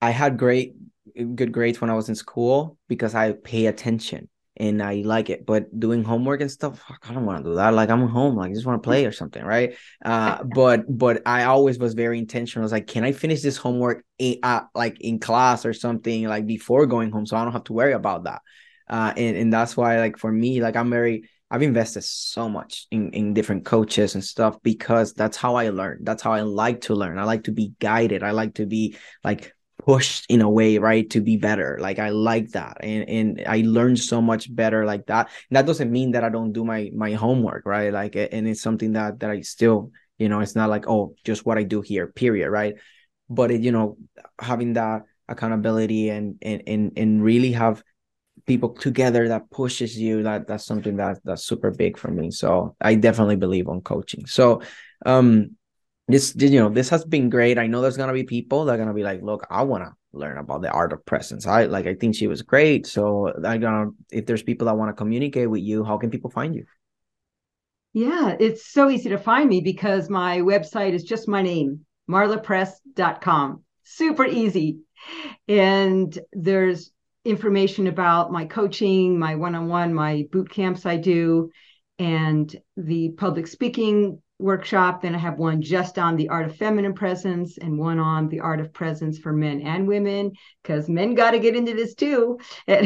I 0.00 0.10
had 0.10 0.38
great 0.38 0.74
good 1.16 1.52
grades 1.52 1.80
when 1.80 1.90
I 1.90 1.94
was 1.94 2.08
in 2.08 2.14
school 2.14 2.78
because 2.88 3.14
I 3.14 3.32
pay 3.32 3.66
attention 3.66 4.28
and 4.56 4.82
I 4.82 5.02
like 5.04 5.30
it. 5.30 5.46
But 5.46 5.78
doing 5.78 6.04
homework 6.04 6.40
and 6.40 6.50
stuff, 6.50 6.82
I 7.02 7.12
don't 7.12 7.26
want 7.26 7.44
to 7.44 7.50
do 7.50 7.56
that. 7.56 7.74
Like 7.74 7.90
I'm 7.90 8.08
home, 8.08 8.36
like 8.36 8.50
I 8.50 8.54
just 8.54 8.66
want 8.66 8.82
to 8.82 8.86
play 8.86 9.06
or 9.06 9.12
something, 9.12 9.42
right? 9.44 9.76
Uh, 10.04 10.42
but 10.54 10.84
but 10.88 11.22
I 11.26 11.44
always 11.44 11.78
was 11.78 11.94
very 11.94 12.18
intentional. 12.18 12.62
I 12.62 12.66
was 12.66 12.72
like, 12.72 12.86
can 12.86 13.04
I 13.04 13.12
finish 13.12 13.42
this 13.42 13.56
homework 13.56 14.04
in, 14.18 14.38
uh, 14.42 14.62
like 14.74 15.00
in 15.00 15.18
class 15.18 15.66
or 15.66 15.72
something, 15.72 16.24
like 16.24 16.46
before 16.46 16.86
going 16.86 17.10
home, 17.10 17.26
so 17.26 17.36
I 17.36 17.44
don't 17.44 17.52
have 17.52 17.64
to 17.64 17.72
worry 17.72 17.92
about 17.92 18.24
that. 18.24 18.42
Uh, 18.88 19.12
and 19.16 19.36
and 19.36 19.52
that's 19.52 19.76
why, 19.76 19.98
like 19.98 20.18
for 20.18 20.30
me, 20.30 20.60
like 20.60 20.76
I'm 20.76 20.90
very. 20.90 21.28
I've 21.50 21.62
invested 21.62 22.02
so 22.02 22.48
much 22.48 22.88
in, 22.90 23.10
in 23.12 23.32
different 23.32 23.64
coaches 23.64 24.14
and 24.14 24.24
stuff 24.24 24.60
because 24.64 25.12
that's 25.12 25.36
how 25.36 25.54
I 25.54 25.68
learn. 25.68 26.00
That's 26.02 26.22
how 26.22 26.32
I 26.32 26.40
like 26.40 26.80
to 26.82 26.94
learn. 26.94 27.16
I 27.16 27.24
like 27.24 27.44
to 27.44 27.52
be 27.52 27.74
guided. 27.78 28.24
I 28.24 28.32
like 28.32 28.54
to 28.54 28.66
be 28.66 28.96
like 29.22 29.54
pushed 29.84 30.24
in 30.30 30.40
a 30.40 30.48
way 30.48 30.78
right 30.78 31.10
to 31.10 31.20
be 31.20 31.36
better. 31.36 31.78
Like 31.80 31.98
i 31.98 32.08
like 32.08 32.50
that 32.50 32.78
and 32.80 33.08
and 33.08 33.44
i 33.46 33.62
learned 33.66 33.98
so 33.98 34.22
much 34.22 34.54
better 34.54 34.84
like 34.84 35.06
that. 35.06 35.28
And 35.50 35.56
that 35.56 35.66
doesn't 35.66 35.92
mean 35.92 36.12
that 36.12 36.24
i 36.24 36.28
don't 36.28 36.52
do 36.52 36.64
my 36.64 36.90
my 36.94 37.12
homework 37.12 37.66
right? 37.66 37.92
Like 37.92 38.16
and 38.16 38.48
it's 38.48 38.62
something 38.62 38.92
that 38.92 39.20
that 39.20 39.30
i 39.30 39.40
still 39.42 39.90
you 40.18 40.28
know 40.28 40.40
it's 40.40 40.56
not 40.56 40.70
like 40.70 40.88
oh 40.88 41.14
just 41.24 41.44
what 41.44 41.58
i 41.58 41.62
do 41.62 41.82
here 41.82 42.06
period 42.06 42.50
right? 42.50 42.76
But 43.28 43.50
it, 43.50 43.60
you 43.60 43.72
know 43.72 43.96
having 44.38 44.74
that 44.74 45.02
accountability 45.28 46.08
and 46.08 46.38
and 46.42 46.62
and, 46.66 46.92
and 46.96 47.22
really 47.22 47.52
have 47.52 47.82
people 48.46 48.70
together 48.70 49.28
that 49.28 49.50
pushes 49.50 49.96
you 49.96 50.22
that 50.22 50.46
that's 50.46 50.66
something 50.66 50.96
that 50.96 51.18
that's 51.24 51.44
super 51.44 51.70
big 51.70 51.98
for 51.98 52.08
me. 52.10 52.30
So 52.30 52.74
i 52.80 52.94
definitely 52.94 53.36
believe 53.36 53.68
on 53.68 53.82
coaching. 53.82 54.24
So 54.26 54.62
um 55.04 55.56
this 56.08 56.34
you 56.36 56.60
know 56.60 56.68
this 56.68 56.88
has 56.90 57.04
been 57.04 57.30
great. 57.30 57.58
I 57.58 57.66
know 57.66 57.80
there's 57.80 57.96
gonna 57.96 58.12
be 58.12 58.24
people 58.24 58.64
that 58.64 58.74
are 58.74 58.78
gonna 58.78 58.94
be 58.94 59.02
like 59.02 59.22
look 59.22 59.46
i 59.50 59.62
want 59.62 59.84
to 59.84 59.92
learn 60.12 60.38
about 60.38 60.62
the 60.62 60.70
art 60.70 60.92
of 60.92 61.04
presence. 61.06 61.46
I 61.46 61.64
like 61.64 61.86
i 61.86 61.94
think 61.94 62.14
she 62.14 62.26
was 62.26 62.42
great. 62.42 62.86
So 62.86 63.32
i 63.44 63.56
gonna 63.58 63.90
if 64.10 64.26
there's 64.26 64.42
people 64.42 64.66
that 64.66 64.76
want 64.76 64.90
to 64.90 64.94
communicate 64.94 65.50
with 65.50 65.62
you 65.62 65.84
how 65.84 65.98
can 65.98 66.10
people 66.10 66.30
find 66.30 66.54
you? 66.54 66.64
Yeah 67.92 68.36
it's 68.38 68.66
so 68.66 68.90
easy 68.90 69.10
to 69.10 69.18
find 69.18 69.48
me 69.48 69.60
because 69.60 70.10
my 70.10 70.40
website 70.40 70.92
is 70.92 71.04
just 71.04 71.28
my 71.28 71.42
name 71.42 71.86
marlapress.com 72.10 73.62
super 73.84 74.26
easy. 74.26 74.78
And 75.48 76.18
there's 76.32 76.90
information 77.24 77.86
about 77.86 78.30
my 78.30 78.44
coaching 78.44 79.18
my 79.18 79.34
one-on-one 79.34 79.94
my 79.94 80.26
boot 80.30 80.50
camps 80.50 80.84
i 80.84 80.94
do 80.94 81.50
and 81.98 82.54
the 82.76 83.08
public 83.16 83.46
speaking 83.46 84.20
workshop. 84.38 85.02
Then 85.02 85.14
I 85.14 85.18
have 85.18 85.38
one 85.38 85.62
just 85.62 85.98
on 85.98 86.16
the 86.16 86.28
art 86.28 86.46
of 86.46 86.56
feminine 86.56 86.94
presence 86.94 87.58
and 87.58 87.78
one 87.78 87.98
on 87.98 88.28
the 88.28 88.40
art 88.40 88.60
of 88.60 88.72
presence 88.72 89.18
for 89.18 89.32
men 89.32 89.60
and 89.62 89.86
women, 89.86 90.32
because 90.62 90.88
men 90.88 91.14
got 91.14 91.32
to 91.32 91.38
get 91.38 91.56
into 91.56 91.74
this 91.74 91.94
too. 91.94 92.38
so 92.68 92.80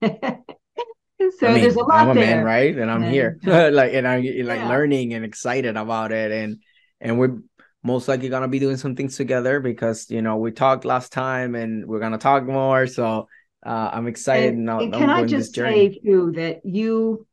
I 0.00 1.52
mean, 1.52 1.60
there's 1.60 1.76
a 1.76 1.80
lot 1.80 2.00
I'm 2.00 2.10
a 2.10 2.14
there. 2.14 2.36
man, 2.36 2.44
right? 2.44 2.76
And 2.76 2.90
I'm 2.90 3.02
and, 3.02 3.12
here, 3.12 3.38
like, 3.44 3.92
and 3.92 4.06
I'm 4.06 4.22
like 4.22 4.60
yeah. 4.60 4.68
learning 4.68 5.14
and 5.14 5.24
excited 5.24 5.76
about 5.76 6.12
it, 6.12 6.32
and 6.32 6.58
and 7.00 7.18
we're 7.18 7.38
most 7.84 8.08
likely 8.08 8.28
gonna 8.28 8.48
be 8.48 8.58
doing 8.58 8.76
some 8.76 8.94
things 8.94 9.16
together 9.16 9.60
because 9.60 10.10
you 10.10 10.22
know 10.22 10.36
we 10.36 10.52
talked 10.52 10.84
last 10.84 11.12
time, 11.12 11.54
and 11.54 11.86
we're 11.86 12.00
gonna 12.00 12.18
talk 12.18 12.44
more. 12.44 12.86
So 12.86 13.28
uh, 13.64 13.90
I'm 13.92 14.06
excited. 14.06 14.54
And, 14.54 14.68
and 14.68 14.92
can 14.92 15.10
I 15.10 15.24
just 15.24 15.54
say 15.54 15.98
too 16.04 16.32
that 16.36 16.64
you 16.64 17.26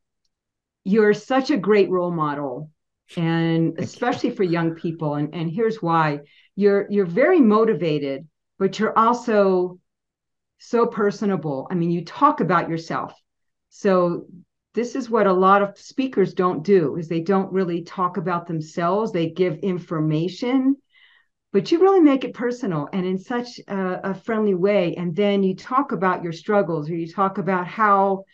you're 0.84 1.14
such 1.14 1.52
a 1.52 1.58
great 1.58 1.90
role 1.90 2.12
model 2.12 2.72
and 3.18 3.78
especially 3.80 4.30
for 4.32 4.44
young 4.44 4.76
people 4.76 5.16
and, 5.16 5.34
and 5.34 5.52
here's 5.52 5.82
why. 5.82 6.20
You're 6.56 6.88
you're 6.90 7.06
very 7.06 7.40
motivated 7.40 8.28
but 8.58 8.78
you're 8.78 8.98
also 8.98 9.80
so 10.60 10.86
personable. 10.86 11.68
I 11.72 11.76
mean 11.76 11.92
you 11.92 12.04
talk 12.04 12.42
about 12.42 12.70
yourself. 12.70 13.14
So 13.70 14.26
this 14.74 14.96
is 14.96 15.10
what 15.10 15.28
a 15.28 15.34
lot 15.34 15.62
of 15.62 15.78
speakers 15.78 16.34
don't 16.34 16.64
do 16.64 16.98
is 16.98 17.08
they 17.08 17.22
don't 17.22 17.52
really 17.52 17.84
talk 17.84 18.18
about 18.18 18.48
themselves. 18.48 19.12
They 19.12 19.30
give 19.30 19.58
information 19.60 20.76
but 21.52 21.72
you 21.72 21.80
really 21.80 22.00
make 22.00 22.24
it 22.24 22.34
personal 22.34 22.88
and 22.94 23.06
in 23.06 23.18
such 23.18 23.60
a, 23.68 24.12
a 24.12 24.14
friendly 24.14 24.54
way. 24.54 24.96
And 24.96 25.16
then 25.16 25.42
you 25.42 25.56
talk 25.56 25.92
about 25.92 26.24
your 26.24 26.34
struggles 26.34 26.90
or 26.90 26.96
you 26.96 27.12
talk 27.12 27.38
about 27.38 27.68
how 27.68 28.26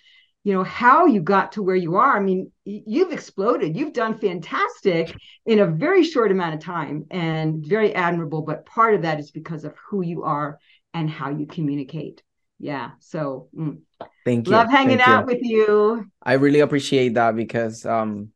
you 0.45 0.53
know 0.53 0.63
how 0.63 1.07
you 1.07 1.21
got 1.21 1.51
to 1.53 1.63
where 1.63 1.75
you 1.75 1.95
are. 1.95 2.15
I 2.15 2.19
mean 2.19 2.51
you've 2.63 3.11
exploded. 3.11 3.75
You've 3.75 3.93
done 3.93 4.17
fantastic 4.17 5.13
in 5.45 5.59
a 5.59 5.65
very 5.65 6.03
short 6.03 6.31
amount 6.31 6.53
of 6.53 6.61
time 6.61 7.05
and 7.09 7.65
very 7.65 7.93
admirable 7.93 8.43
but 8.43 8.65
part 8.65 8.93
of 8.93 9.01
that 9.01 9.19
is 9.19 9.31
because 9.31 9.65
of 9.65 9.73
who 9.89 10.03
you 10.03 10.23
are 10.23 10.59
and 10.93 11.09
how 11.09 11.31
you 11.31 11.47
communicate. 11.47 12.21
Yeah 12.59 12.91
so 12.99 13.49
mm. 13.57 13.79
thank 14.23 14.45
you. 14.45 14.53
Love 14.53 14.69
hanging 14.69 14.99
thank 14.99 15.09
out 15.09 15.21
you. 15.21 15.25
with 15.25 15.43
you. 15.43 16.11
I 16.21 16.33
really 16.33 16.59
appreciate 16.59 17.15
that 17.15 17.35
because 17.35 17.83
um 17.83 18.29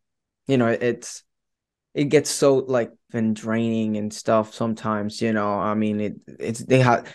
you 0.48 0.58
know 0.58 0.68
it's 0.68 1.24
it 1.94 2.06
gets 2.06 2.32
so 2.32 2.56
like 2.56 2.92
been 3.12 3.36
draining 3.36 3.98
and 3.98 4.12
stuff 4.14 4.54
sometimes 4.54 5.20
you 5.20 5.34
know 5.34 5.54
i 5.60 5.74
mean 5.74 6.00
it 6.00 6.14
it's 6.40 6.60
they 6.60 6.80
have 6.80 7.12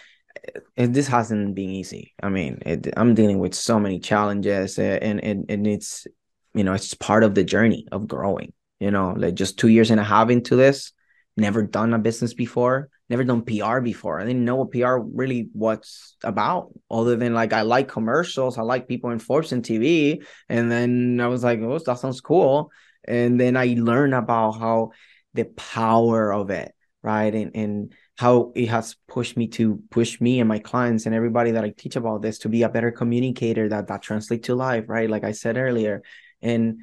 it, 0.77 0.93
this 0.93 1.07
hasn't 1.07 1.55
been 1.55 1.71
easy. 1.71 2.15
I 2.23 2.29
mean, 2.29 2.59
it, 2.67 2.89
I'm 2.97 3.15
dealing 3.15 3.39
with 3.39 3.55
so 3.55 3.79
many 3.79 3.99
challenges, 3.99 4.79
uh, 4.79 4.99
and, 5.01 5.23
and 5.23 5.47
and 5.49 5.67
it's 5.67 6.07
you 6.55 6.65
know 6.65 6.73
it's 6.73 6.95
part 6.95 7.25
of 7.25 7.35
the 7.35 7.45
journey 7.45 7.87
of 7.93 8.09
growing. 8.09 8.53
You 8.81 8.91
know, 8.91 9.15
like 9.17 9.35
just 9.35 9.59
two 9.59 9.69
years 9.69 9.91
and 9.91 10.01
a 10.01 10.05
half 10.05 10.31
into 10.31 10.57
this, 10.57 10.93
never 11.37 11.63
done 11.63 11.95
a 11.95 11.99
business 11.99 12.35
before, 12.35 12.89
never 13.09 13.25
done 13.25 13.43
PR 13.43 13.81
before. 13.81 14.21
I 14.21 14.25
didn't 14.25 14.45
know 14.45 14.57
what 14.57 14.73
PR 14.73 14.97
really 14.97 15.49
was 15.55 16.17
about, 16.23 16.71
other 16.91 17.17
than 17.17 17.35
like 17.35 17.53
I 17.53 17.63
like 17.63 17.89
commercials, 17.89 18.59
I 18.59 18.63
like 18.63 18.89
people 18.89 19.11
in 19.11 19.19
Forbes 19.19 19.53
and 19.53 19.63
TV, 19.63 20.25
and 20.49 20.71
then 20.71 21.21
I 21.21 21.29
was 21.29 21.45
like, 21.45 21.61
oh, 21.61 21.79
that 21.79 21.99
sounds 21.99 22.21
cool, 22.21 22.71
and 23.07 23.41
then 23.41 23.57
I 23.57 23.77
learned 23.79 24.15
about 24.15 24.53
how 24.53 24.91
the 25.35 25.45
power 25.45 26.33
of 26.33 26.51
it, 26.51 26.75
right, 27.03 27.35
and 27.35 27.53
and 27.55 27.95
how 28.17 28.53
it 28.55 28.67
has 28.69 28.97
pushed 29.09 29.37
me 29.37 29.49
to 29.49 29.83
push 29.91 30.21
me 30.21 30.41
and 30.41 30.49
my 30.49 30.59
clients 30.59 31.07
and 31.07 31.15
everybody 31.15 31.51
that 31.53 31.65
I 31.65 31.71
teach 31.71 31.97
about 31.97 32.23
this 32.23 32.39
to 32.41 32.49
be 32.49 32.63
a 32.63 32.69
better 32.69 32.93
communicator 32.93 33.69
that 33.69 33.89
that 33.89 34.03
translate 34.03 34.45
to 34.45 34.55
life, 34.55 34.85
right? 34.89 35.11
Like 35.11 35.25
I 35.25 35.33
said 35.33 35.57
earlier. 35.57 36.03
And 36.41 36.79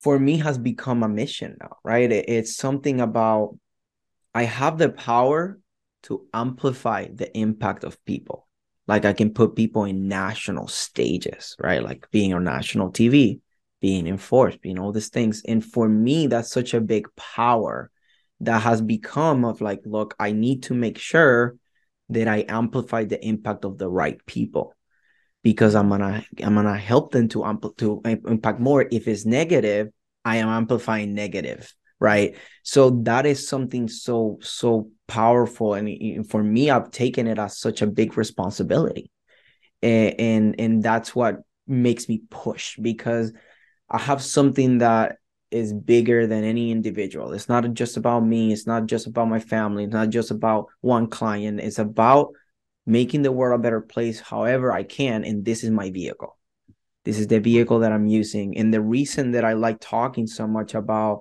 for 0.00 0.18
me 0.18 0.38
has 0.38 0.58
become 0.58 1.02
a 1.02 1.08
mission 1.08 1.56
now, 1.60 1.76
right? 1.84 2.10
It's 2.10 2.56
something 2.56 3.00
about 3.00 3.56
I 4.34 4.44
have 4.44 4.78
the 4.78 4.90
power 4.90 5.60
to 6.04 6.26
amplify 6.34 7.08
the 7.12 7.36
impact 7.36 7.84
of 7.84 8.04
people. 8.04 8.46
Like 8.86 9.04
I 9.04 9.12
can 9.12 9.32
put 9.34 9.54
people 9.54 9.84
in 9.84 10.08
national 10.08 10.66
stages, 10.68 11.54
right? 11.60 11.82
Like 11.82 12.10
being 12.10 12.34
on 12.34 12.44
national 12.44 12.90
TV, 12.90 13.40
being 13.80 14.06
in 14.06 14.16
Forbes, 14.16 14.56
being 14.56 14.78
all 14.78 14.92
these 14.92 15.08
things. 15.10 15.42
And 15.46 15.64
for 15.64 15.88
me, 15.88 16.26
that's 16.26 16.50
such 16.50 16.74
a 16.74 16.80
big 16.80 17.06
power 17.16 17.90
that 18.40 18.62
has 18.62 18.80
become 18.80 19.44
of 19.44 19.60
like 19.60 19.80
look 19.84 20.14
i 20.18 20.32
need 20.32 20.62
to 20.64 20.74
make 20.74 20.98
sure 20.98 21.56
that 22.10 22.28
I 22.28 22.44
amplify 22.48 23.04
the 23.04 23.24
impact 23.24 23.64
of 23.64 23.78
the 23.78 23.88
right 23.88 24.24
people 24.26 24.74
because 25.42 25.74
I'm 25.74 25.88
gonna 25.88 26.24
I'm 26.42 26.54
gonna 26.54 26.76
help 26.76 27.12
them 27.12 27.28
to 27.28 27.40
ampl- 27.40 27.76
to 27.78 28.00
impact 28.04 28.60
more. 28.60 28.86
If 28.90 29.08
it's 29.08 29.26
negative, 29.26 29.88
I 30.24 30.36
am 30.36 30.48
amplifying 30.48 31.14
negative, 31.14 31.72
right? 32.00 32.36
So 32.62 32.90
that 33.02 33.26
is 33.26 33.48
something 33.48 33.88
so 33.88 34.38
so 34.40 34.90
powerful, 35.06 35.74
and 35.74 36.28
for 36.28 36.42
me, 36.42 36.70
I've 36.70 36.90
taken 36.90 37.26
it 37.26 37.38
as 37.38 37.58
such 37.58 37.82
a 37.82 37.86
big 37.86 38.16
responsibility, 38.16 39.10
and 39.82 40.14
and, 40.18 40.54
and 40.58 40.82
that's 40.82 41.14
what 41.14 41.42
makes 41.66 42.08
me 42.08 42.22
push 42.30 42.78
because 42.78 43.32
I 43.90 43.98
have 43.98 44.22
something 44.22 44.78
that 44.78 45.17
is 45.50 45.72
bigger 45.72 46.26
than 46.26 46.44
any 46.44 46.70
individual. 46.70 47.32
It's 47.32 47.48
not 47.48 47.72
just 47.72 47.96
about 47.96 48.20
me. 48.20 48.52
It's 48.52 48.66
not 48.66 48.86
just 48.86 49.06
about 49.06 49.28
my 49.28 49.40
family. 49.40 49.84
It's 49.84 49.92
not 49.92 50.10
just 50.10 50.30
about 50.30 50.66
one 50.80 51.06
client. 51.08 51.60
It's 51.60 51.78
about 51.78 52.32
making 52.86 53.22
the 53.22 53.32
world 53.32 53.58
a 53.58 53.62
better 53.62 53.80
place 53.80 54.20
however 54.20 54.72
I 54.72 54.82
can. 54.82 55.24
And 55.24 55.44
this 55.44 55.64
is 55.64 55.70
my 55.70 55.90
vehicle. 55.90 56.38
This 57.04 57.18
is 57.18 57.26
the 57.26 57.40
vehicle 57.40 57.80
that 57.80 57.92
I'm 57.92 58.06
using. 58.06 58.58
And 58.58 58.72
the 58.72 58.80
reason 58.80 59.32
that 59.32 59.44
I 59.44 59.54
like 59.54 59.78
talking 59.80 60.26
so 60.26 60.46
much 60.46 60.74
about 60.74 61.20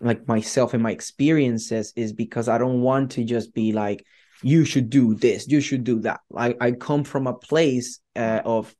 like 0.00 0.26
myself 0.28 0.74
and 0.74 0.82
my 0.82 0.90
experiences 0.90 1.92
is 1.96 2.12
because 2.12 2.48
I 2.48 2.58
don't 2.58 2.80
want 2.80 3.12
to 3.12 3.24
just 3.24 3.54
be 3.54 3.72
like, 3.72 4.04
you 4.42 4.64
should 4.64 4.90
do 4.90 5.14
this, 5.14 5.48
you 5.48 5.60
should 5.60 5.84
do 5.84 6.00
that. 6.00 6.20
I, 6.36 6.54
I 6.60 6.72
come 6.72 7.04
from 7.04 7.26
a 7.26 7.34
place 7.34 8.00
uh, 8.14 8.40
of 8.44 8.74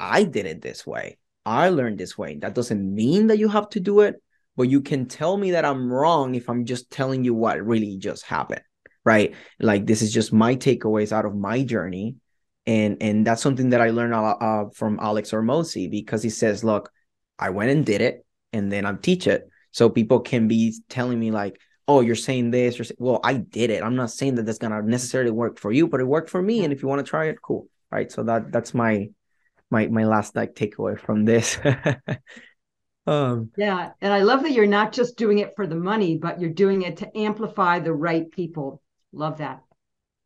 I 0.00 0.24
did 0.24 0.46
it 0.46 0.62
this 0.62 0.86
way. 0.86 1.18
I 1.46 1.68
learned 1.68 1.98
this 1.98 2.16
way. 2.16 2.36
That 2.36 2.54
doesn't 2.54 2.94
mean 2.94 3.28
that 3.28 3.38
you 3.38 3.48
have 3.48 3.68
to 3.70 3.80
do 3.80 4.00
it, 4.00 4.22
but 4.56 4.64
you 4.64 4.80
can 4.80 5.06
tell 5.06 5.36
me 5.36 5.52
that 5.52 5.64
I'm 5.64 5.92
wrong 5.92 6.34
if 6.34 6.48
I'm 6.48 6.64
just 6.64 6.90
telling 6.90 7.24
you 7.24 7.34
what 7.34 7.64
really 7.64 7.96
just 7.98 8.24
happened, 8.24 8.62
right? 9.04 9.34
Like 9.60 9.86
this 9.86 10.02
is 10.02 10.12
just 10.12 10.32
my 10.32 10.56
takeaways 10.56 11.12
out 11.12 11.26
of 11.26 11.34
my 11.34 11.62
journey, 11.62 12.16
and 12.66 12.96
and 13.02 13.26
that's 13.26 13.42
something 13.42 13.70
that 13.70 13.80
I 13.80 13.90
learned 13.90 14.14
uh, 14.14 14.66
from 14.74 14.98
Alex 15.00 15.30
Hormozi 15.32 15.90
because 15.90 16.22
he 16.22 16.30
says, 16.30 16.64
look, 16.64 16.90
I 17.38 17.50
went 17.50 17.70
and 17.70 17.84
did 17.84 18.00
it, 18.00 18.24
and 18.52 18.72
then 18.72 18.86
I 18.86 18.94
teach 18.94 19.26
it, 19.26 19.48
so 19.70 19.90
people 19.90 20.20
can 20.20 20.48
be 20.48 20.74
telling 20.88 21.18
me 21.18 21.30
like, 21.30 21.60
oh, 21.86 22.00
you're 22.00 22.14
saying 22.14 22.52
this, 22.52 22.78
you're 22.78 22.86
saying, 22.86 22.96
well, 22.98 23.20
I 23.22 23.34
did 23.34 23.68
it. 23.70 23.82
I'm 23.82 23.96
not 23.96 24.10
saying 24.10 24.36
that 24.36 24.46
that's 24.46 24.58
gonna 24.58 24.82
necessarily 24.82 25.30
work 25.30 25.58
for 25.58 25.72
you, 25.72 25.88
but 25.88 26.00
it 26.00 26.06
worked 26.06 26.30
for 26.30 26.40
me, 26.40 26.64
and 26.64 26.72
if 26.72 26.80
you 26.80 26.88
want 26.88 27.04
to 27.04 27.10
try 27.10 27.26
it, 27.26 27.42
cool, 27.42 27.68
right? 27.90 28.10
So 28.10 28.22
that 28.22 28.50
that's 28.50 28.72
my 28.72 29.10
my 29.74 29.88
my 29.88 30.04
last 30.04 30.36
like 30.36 30.54
takeaway 30.54 30.98
from 30.98 31.24
this. 31.24 31.58
um, 33.06 33.50
yeah, 33.56 33.90
and 34.00 34.12
I 34.12 34.22
love 34.22 34.42
that 34.44 34.52
you're 34.52 34.66
not 34.66 34.92
just 34.92 35.16
doing 35.16 35.38
it 35.38 35.52
for 35.56 35.66
the 35.66 35.74
money, 35.74 36.16
but 36.16 36.40
you're 36.40 36.50
doing 36.64 36.82
it 36.82 36.98
to 36.98 37.18
amplify 37.18 37.80
the 37.80 37.92
right 37.92 38.30
people. 38.30 38.80
Love 39.12 39.38
that. 39.38 39.62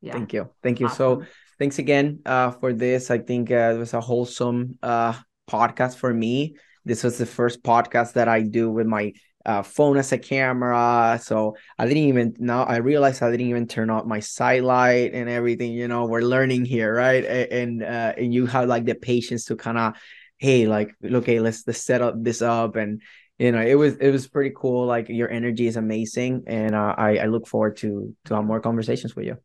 Yeah. 0.01 0.13
Thank 0.13 0.33
you. 0.33 0.51
Thank 0.63 0.81
you. 0.81 0.87
Awesome. 0.87 1.25
So 1.25 1.27
thanks 1.59 1.79
again 1.79 2.21
uh, 2.27 2.53
for 2.53 2.73
this. 2.73 3.11
I 3.11 3.19
think 3.19 3.51
uh, 3.51 3.73
it 3.75 3.79
was 3.79 3.95
a 3.95 4.01
wholesome 4.01 4.79
uh, 4.83 5.15
podcast 5.51 5.97
for 5.97 6.13
me. 6.13 6.57
This 6.85 7.03
was 7.03 7.19
the 7.19 7.27
first 7.27 7.63
podcast 7.63 8.13
that 8.13 8.29
I 8.29 8.43
do 8.43 8.71
with 8.71 8.87
my 8.87 9.13
uh, 9.49 9.63
phone 9.63 9.97
as 9.97 10.13
a 10.13 10.19
camera. 10.19 11.19
So 11.23 11.57
I 11.79 11.87
didn't 11.87 12.05
even 12.05 12.37
now 12.39 12.65
I 12.65 12.77
realized 12.77 13.23
I 13.23 13.31
didn't 13.31 13.49
even 13.49 13.67
turn 13.67 13.89
off 13.89 14.05
my 14.05 14.21
side 14.21 14.63
light 14.63 15.15
and 15.15 15.29
everything. 15.29 15.73
You 15.73 15.89
know, 15.89 16.05
we're 16.05 16.21
learning 16.21 16.67
here, 16.67 16.95
right? 16.95 17.25
And 17.25 17.83
uh, 17.83 18.13
and 18.19 18.33
you 18.33 18.45
have 18.45 18.69
like 18.69 18.85
the 18.85 18.95
patience 18.95 19.47
to 19.47 19.57
kind 19.57 19.79
of, 19.79 19.95
hey, 20.37 20.67
like 20.67 20.95
okay, 21.03 21.41
let's 21.41 21.67
let's 21.67 21.81
set 21.81 22.03
up 22.03 22.23
this 22.23 22.43
up. 22.43 22.77
And 22.77 23.01
you 23.39 23.51
know 23.53 23.63
it 23.63 23.75
was 23.75 23.97
it 23.97 24.11
was 24.11 24.29
pretty 24.29 24.53
cool. 24.55 24.85
Like 24.85 25.09
your 25.09 25.31
energy 25.31 25.67
is 25.67 25.77
amazing. 25.77 26.45
And 26.47 26.75
uh, 26.75 26.95
i 26.99 27.17
i 27.17 27.25
look 27.25 27.49
forward 27.49 27.79
to 27.79 28.15
to 28.27 28.35
have 28.35 28.45
more 28.45 28.61
conversations 28.61 29.17
with 29.17 29.25
you. 29.25 29.39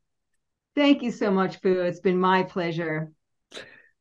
Thank 0.75 1.01
you 1.01 1.11
so 1.11 1.31
much 1.31 1.61
Foo 1.61 1.79
it's 1.79 2.01
been 2.01 2.19
my 2.19 2.43
pleasure. 2.43 3.13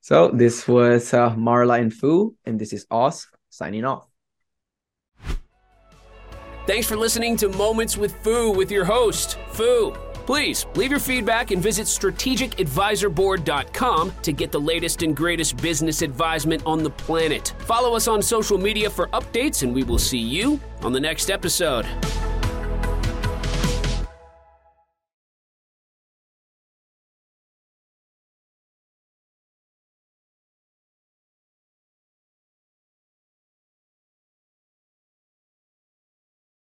So 0.00 0.32
this 0.34 0.66
was 0.66 1.14
uh, 1.14 1.30
marla 1.36 1.78
and 1.78 1.94
Foo. 1.94 2.34
And 2.44 2.58
this 2.58 2.72
is 2.72 2.86
us 2.90 3.28
signing 3.50 3.84
off 3.84 4.11
Thanks 6.66 6.86
for 6.86 6.96
listening 6.96 7.36
to 7.38 7.48
Moments 7.48 7.96
with 7.96 8.14
Foo 8.22 8.52
with 8.52 8.70
your 8.70 8.84
host, 8.84 9.36
Foo. 9.50 9.90
Please 10.26 10.66
leave 10.76 10.92
your 10.92 11.00
feedback 11.00 11.50
and 11.50 11.60
visit 11.60 11.86
strategicadvisorboard.com 11.86 14.12
to 14.22 14.32
get 14.32 14.52
the 14.52 14.60
latest 14.60 15.02
and 15.02 15.16
greatest 15.16 15.56
business 15.56 16.02
advisement 16.02 16.62
on 16.64 16.84
the 16.84 16.90
planet. 16.90 17.52
Follow 17.66 17.96
us 17.96 18.06
on 18.06 18.22
social 18.22 18.58
media 18.58 18.88
for 18.88 19.08
updates, 19.08 19.64
and 19.64 19.74
we 19.74 19.82
will 19.82 19.98
see 19.98 20.18
you 20.18 20.60
on 20.82 20.92
the 20.92 21.00
next 21.00 21.30
episode. 21.30 21.84